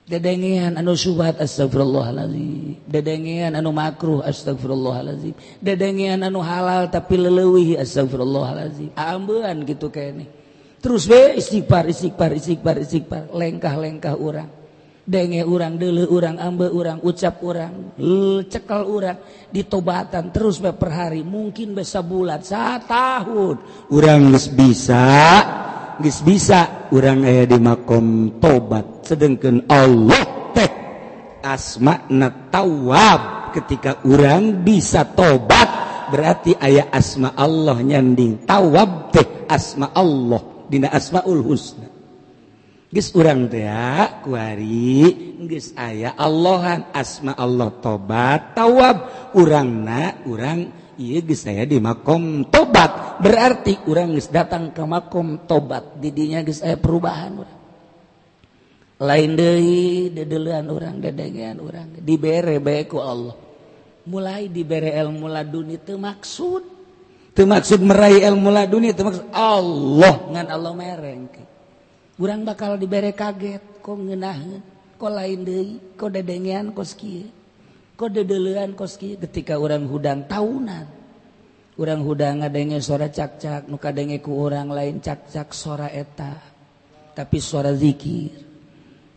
dedengian 0.09 0.73
anu 0.81 0.97
subhat 0.97 1.37
astagfirullahalazim 1.37 2.81
dedengian 2.89 3.53
anu 3.53 3.77
makruh 3.77 4.25
astagfirullahalazim 4.25 5.37
dedengian 5.61 6.25
anu 6.25 6.41
halal 6.41 6.89
tapi 6.89 7.21
leleuwih 7.21 7.77
astagfirullahalazim 7.77 8.97
ambean 8.97 9.69
gitu 9.69 9.93
kene 9.93 10.25
terus 10.81 11.05
be 11.11 11.35
istighfar 11.37 11.91
istighfar 11.91 12.31
istighfar 12.39 12.77
istighfar. 12.79 13.23
Lengkah-lengkah 13.35 14.15
urang. 14.15 14.66
denge 15.07 15.47
urang 15.47 15.79
dulu 15.79 16.11
urang 16.11 16.37
ambe 16.43 16.67
urang 16.67 16.99
ucap 17.07 17.39
urang 17.47 17.95
eh, 17.95 18.43
cekal 18.51 18.91
urang 18.91 19.19
ditobatan 19.55 20.35
terus 20.35 20.59
be 20.59 20.75
per 20.75 20.91
hari 20.91 21.23
mungkin 21.23 21.79
bisa 21.79 22.03
bulat 22.03 22.43
saat 22.43 22.91
tahun 22.91 23.87
urang 23.95 24.35
geus 24.35 24.51
bisa 24.51 25.07
geus 26.03 26.21
bisa 26.21 26.91
urang 26.93 27.25
aya 27.25 27.49
di 27.49 27.59
makom 27.59 28.39
tobat. 28.39 29.07
Sedangkan 29.07 29.65
Allah 29.71 30.53
teh 30.53 30.71
asma'na 31.43 32.53
tawab. 32.53 33.21
Ketika 33.57 34.05
urang 34.05 34.61
bisa 34.61 35.09
tobat 35.17 35.65
berarti 36.13 36.53
aya 36.61 36.93
asma 36.93 37.33
Allah 37.33 37.81
nyanding 37.81 38.45
tawab 38.45 39.09
teh 39.09 39.49
asma 39.49 39.97
Allah 39.97 40.69
dina 40.69 40.93
asmaul 40.93 41.41
husna. 41.41 41.86
Ges 42.97 43.13
urang 43.13 43.45
tea 43.53 44.25
kuari 44.25 45.13
geus 45.45 45.77
aya 45.77 46.17
Allahan 46.17 46.97
asma 46.97 47.37
Allah 47.37 47.69
tobat 47.77 48.57
tawab. 48.57 48.97
Urangna 49.37 50.25
urang 50.25 50.65
ieu 50.97 51.21
geus 51.21 51.45
saya 51.45 51.69
di 51.69 51.77
makom 51.77 52.49
tobat. 52.49 53.21
Berarti 53.21 53.85
urang 53.93 54.17
geus 54.17 54.33
datang 54.33 54.73
ke 54.73 54.81
makom 54.89 55.45
tobat. 55.45 56.01
Didinya 56.01 56.41
geus 56.41 56.65
aya 56.65 56.81
perubahan 56.81 57.37
urang. 57.37 57.61
Lain 59.05 59.31
deui 59.37 60.09
dedeulean 60.17 60.65
urang 60.73 60.97
dedengean 60.97 61.61
urang. 61.61 62.01
Dibere 62.01 62.65
bae 62.65 62.89
ku 62.89 62.97
Allah. 62.97 63.37
Mulai 64.09 64.49
dibere 64.49 64.97
ilmu 64.97 65.29
laduni 65.29 65.77
teu 65.85 66.01
maksud. 66.01 66.65
Teu 67.37 67.45
maksud 67.45 67.77
meraih 67.77 68.25
ilmu 68.25 68.49
laduni 68.49 68.97
teu 68.97 69.05
maksud 69.05 69.29
Allah. 69.37 70.33
Ngan 70.33 70.49
Allah 70.49 70.73
merengkeun 70.73 71.56
kurang 72.17 72.49
bakal 72.49 72.81
diberre 72.81 73.13
kaget 73.13 73.61
kok 73.85 73.97
ngenahan 74.01 74.65
kok 74.97 75.13
lain 75.13 75.41
de 75.45 75.61
kok 76.01 76.09
dedengean 76.09 76.73
koski 76.73 77.29
kode 77.97 78.25
dedelean 78.25 78.73
koski 78.73 79.21
ketika 79.21 79.61
orang 79.61 79.85
hudang 79.85 80.25
tahunan 80.25 80.89
orang 81.77 82.01
hudang 82.01 82.41
ngadenge 82.41 82.81
suara 82.81 83.13
cak-cak 83.13 83.69
nuka 83.69 83.93
denge 83.93 84.25
ku 84.25 84.33
orang 84.37 84.73
lain 84.73 84.97
cak-cak 85.01 85.53
suara 85.53 85.93
eta 85.93 86.41
tapi 87.13 87.37
suara 87.37 87.77
dzikir 87.77 88.33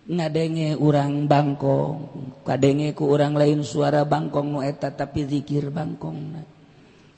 ngadenge 0.09 0.75
orang 0.75 1.23
bangkong 1.23 1.95
kadenge 2.43 2.91
ku 2.91 3.07
orang 3.07 3.35
lain 3.35 3.63
suara 3.63 4.03
bangkong 4.03 4.47
nu 4.47 4.59
eta 4.59 4.91
tapi 4.91 5.23
dzikir 5.23 5.69
bangkong 5.69 6.19
na. 6.35 6.41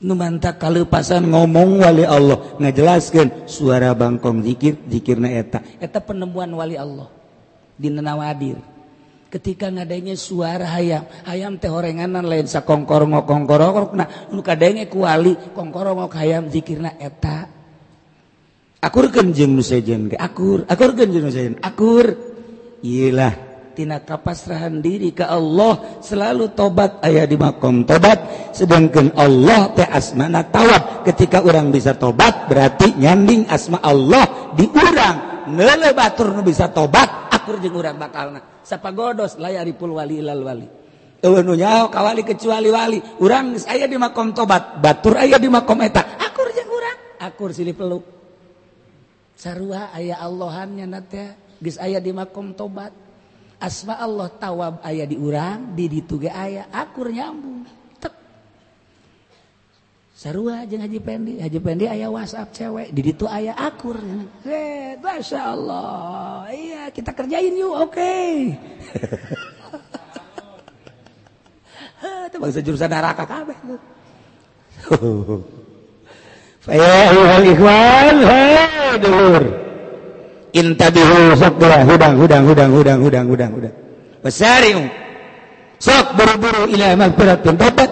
numanta 0.02 0.58
kalepasan 0.58 1.30
ngomong 1.30 1.80
wali 1.80 2.04
Allah. 2.04 2.58
Ngajelaskan 2.58 3.46
suara 3.48 3.94
bangkong 3.94 4.42
dzikir 4.42 4.82
zikirna 4.90 5.30
eta. 5.30 5.62
Eta 5.78 6.02
penemuan 6.02 6.50
wali 6.52 6.76
Allah. 6.76 7.08
Di 7.78 7.88
nenawadir 7.88 8.60
ketika 9.32 9.72
ngadanya 9.72 10.12
suara 10.12 10.68
hayam 10.76 11.08
hayam 11.24 11.56
teh 11.56 11.72
horenganan 11.72 12.28
lain 12.28 12.44
sakongkorongok 12.44 13.24
kongkorongok 13.24 13.96
nah 13.96 14.28
nu 14.28 14.44
kadenge 14.44 14.92
kuali 14.92 15.32
kongkorongok 15.56 16.12
hayam 16.12 16.52
zikirna 16.52 17.00
eta. 17.00 17.48
Akur 18.82 19.08
kenjeng 19.14 19.54
nu 19.54 19.62
sejen 19.62 20.10
ge? 20.10 20.18
Akur. 20.18 20.66
Akur 20.66 20.92
kenjeng 20.92 21.24
nu 21.24 21.32
sejen? 21.32 21.56
Akur. 21.62 22.18
Iyalah 22.82 23.51
tina 23.72 24.00
kapasrahan 24.04 24.78
diri 24.78 25.10
ke 25.12 25.24
Allah 25.24 26.00
selalu 26.04 26.52
tobat. 26.52 27.02
Ayah 27.02 27.26
di 27.26 27.36
makom 27.36 27.82
tobat. 27.88 28.52
Sedangkan 28.52 29.16
Allah 29.16 29.72
teh 29.74 29.88
asmana 29.88 30.46
tawab. 30.46 31.02
Ketika 31.08 31.42
orang 31.42 31.72
bisa 31.72 31.96
tobat 31.96 32.46
berarti 32.46 32.94
nyanding 32.96 33.48
asma 33.48 33.80
Allah 33.82 34.54
diurang. 34.54 35.50
Nele 35.52 35.90
batur 35.90 36.30
nu 36.30 36.46
bisa 36.46 36.70
tobat 36.70 37.32
akur 37.42 37.58
jeung 37.58 37.74
urang 37.74 37.98
bakalna. 37.98 38.62
Sapagodos 38.62 39.34
layaripul 39.42 39.98
wali 39.98 40.22
ilal 40.22 40.46
wali. 40.46 40.66
Eueuh 41.18 41.42
nyaho 41.42 41.90
kawali 41.90 42.22
kecuali 42.22 42.70
wali. 42.70 42.98
Urang 43.18 43.58
geus 43.58 43.66
aya 43.66 43.90
di 43.90 43.98
makom 43.98 44.30
tobat 44.30 44.78
batur 44.78 45.18
aya 45.18 45.42
di 45.42 45.50
makom 45.50 45.82
eta. 45.82 46.22
Akur 46.22 46.46
jeung 46.54 46.70
urang. 46.70 46.98
Akur 47.18 47.50
silih 47.50 47.74
peluk. 47.74 48.06
Sarua 49.34 49.90
aya 49.90 50.22
Allahannya 50.22 50.86
na 50.86 51.02
teh 51.02 51.58
geus 51.58 51.82
aya 51.82 51.98
di 51.98 52.14
makom 52.14 52.54
tobat. 52.54 52.94
Asma 53.62 53.94
Allah 54.02 54.26
tawab 54.34 54.82
ayah 54.82 55.06
diurang 55.06 55.78
di 55.78 55.86
dituge 55.86 56.26
ayah 56.26 56.66
akur 56.74 57.14
nyambung. 57.14 57.62
Tek. 58.02 58.10
Sarua 60.18 60.66
jeung 60.66 60.82
haji 60.82 60.98
pendi. 60.98 61.38
Haji 61.38 61.58
pendi 61.62 61.86
ayah 61.86 62.10
whatsapp 62.10 62.50
cewek 62.50 62.90
di 62.90 63.00
ditu 63.06 63.30
ayah 63.30 63.54
akur. 63.54 64.02
Eh 64.42 64.98
masya 64.98 65.54
Allah. 65.54 66.50
Iya 66.50 66.90
kita 66.90 67.14
kerjain 67.14 67.54
yuk 67.54 67.70
oke. 67.70 67.94
Okay. 67.94 68.58
itu 72.32 72.40
bangsa 72.40 72.64
jurusan 72.64 72.88
neraka 72.88 73.28
kabeh 73.28 73.54
Fa 76.62 76.72
ikhwan, 77.42 78.16
hai 78.22 78.94
dulur. 79.02 79.71
Intabihu 80.52 81.32
sok 81.32 81.56
geura 81.56 81.80
hudang 81.80 82.20
hudang 82.20 82.44
hudang 82.44 82.70
hudang 82.76 83.00
hudang 83.00 83.26
hudang 83.28 83.50
hudang. 83.56 83.74
Basari'u. 84.20 84.84
Sok 85.80 86.14
buru-buru 86.14 86.68
ila 86.68 86.92
magfiratin 86.94 87.56
tobat. 87.56 87.90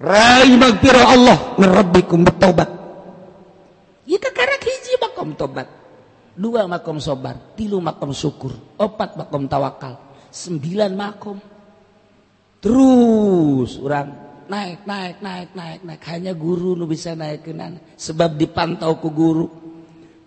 Rai 0.00 0.50
magfirah 0.56 1.06
Allah 1.12 1.38
min 1.60 1.68
rabbikum 1.68 2.24
bertobat. 2.24 2.68
Itu 4.08 4.28
karena 4.32 4.56
hiji 4.64 4.96
makom 4.96 5.36
tobat. 5.36 5.68
Dua 6.40 6.64
makom 6.64 6.96
sobar, 6.96 7.52
tilu 7.52 7.84
makom 7.84 8.16
syukur, 8.16 8.56
opat 8.80 9.12
makom 9.20 9.44
tawakal, 9.44 10.00
sembilan 10.32 10.92
makom. 10.96 11.36
Terus 12.64 13.76
orang 13.76 14.08
naik 14.48 14.88
naik 14.88 15.16
naik 15.20 15.50
naik 15.52 15.80
naik 15.84 16.02
hanya 16.08 16.32
guru 16.32 16.74
nu 16.74 16.88
bisa 16.88 17.12
naik 17.12 17.44
sebab 17.94 18.40
dipantau 18.40 18.96
ku 18.98 19.12
guru 19.12 19.46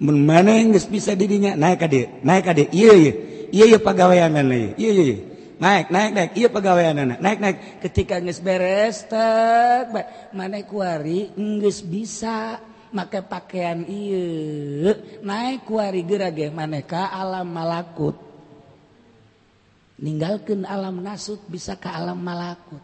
mana 0.04 0.60
bisa 0.92 1.16
dirinya? 1.16 1.56
Naik 1.56 1.88
adik 1.88 2.08
naik 2.28 2.46
adik 2.52 2.70
iya 2.76 2.92
iya. 2.92 3.14
Iya 3.54 3.66
iya 3.72 3.80
pegawaian 3.80 4.36
iya 4.36 4.76
iya 4.76 4.92
iya. 4.92 5.18
Naik 5.64 5.88
naik 5.96 6.12
naik. 6.12 6.32
Iya 6.36 6.48
pegawaian 6.52 6.96
anak 7.00 7.20
naik 7.24 7.40
naik. 7.40 7.58
Ketika 7.80 8.20
nges 8.20 8.44
beres 8.44 9.08
tak 9.08 9.96
mana 10.36 10.60
kuari? 10.68 11.32
Nges 11.40 11.80
bisa. 11.88 12.60
Make 12.94 13.26
pakaian 13.26 13.88
iya. 13.88 14.94
Naik 15.24 15.66
kuari 15.66 16.04
gerage 16.04 16.52
maneka 16.52 17.08
alam 17.10 17.48
malakut. 17.48 18.20
Ninggalkan 20.04 20.68
alam 20.68 21.00
nasut 21.00 21.40
bisa 21.48 21.80
ke 21.80 21.88
alam 21.88 22.20
malakut. 22.20 22.84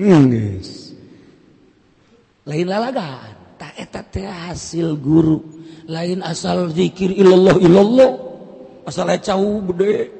Nges 0.00 0.96
lain 2.48 2.68
lalagaan. 2.68 3.43
hasil 4.50 4.96
guru. 4.98 5.40
Lain 5.84 6.24
asal 6.24 6.72
dzikir 6.72 7.12
illallah 7.12 7.56
illallah 7.60 8.10
asal 8.88 9.08
cau 9.20 9.60
gede. 9.72 10.10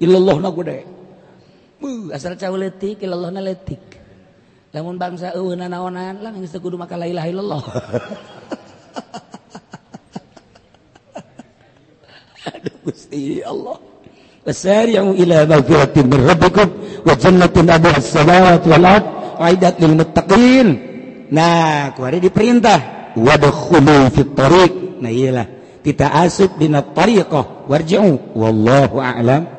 Illallah 0.00 0.36
na 0.40 0.50
gede. 0.52 0.78
Asal 2.12 2.34
cau 2.40 2.56
letik 2.56 3.04
illallah 3.04 3.30
na 3.32 3.42
letik 3.44 3.98
lamun 4.68 5.00
bangsa 5.00 5.32
eueunan 5.32 5.72
naonan 5.72 6.20
lang 6.20 6.36
geus 6.44 6.52
kudu 6.60 6.76
maka 6.76 7.00
la 7.00 7.08
ilaha 7.08 7.28
illallah. 7.32 7.62
Aduh 12.52 12.76
gusti 12.84 13.40
Allah. 13.44 13.76
Wasari'u 14.44 15.12
ila 15.12 15.44
maghfiratin 15.44 16.04
min 16.08 16.20
rabbikum 16.24 16.68
wa 17.04 17.12
jannatin 17.16 17.68
من 17.68 17.92
as-samawati 17.96 18.66
wal 18.72 18.86
ard 18.88 19.04
aidat 19.44 19.76
lil 19.80 19.92
muttaqin. 19.96 20.87
nah 21.30 21.92
kuari 21.96 22.18
diperintah 22.22 22.98
wadkhulu 23.18 24.12
fit 24.14 24.30
tariq. 24.32 24.72
Nah 25.02 25.10
iyalah. 25.10 25.46
Kita 25.82 26.10
asub 26.12 26.58
dina 26.58 26.82
tariqah. 26.82 27.66
Warji'u. 27.70 28.34
Wallahu 28.38 29.02
a'lam. 29.02 29.57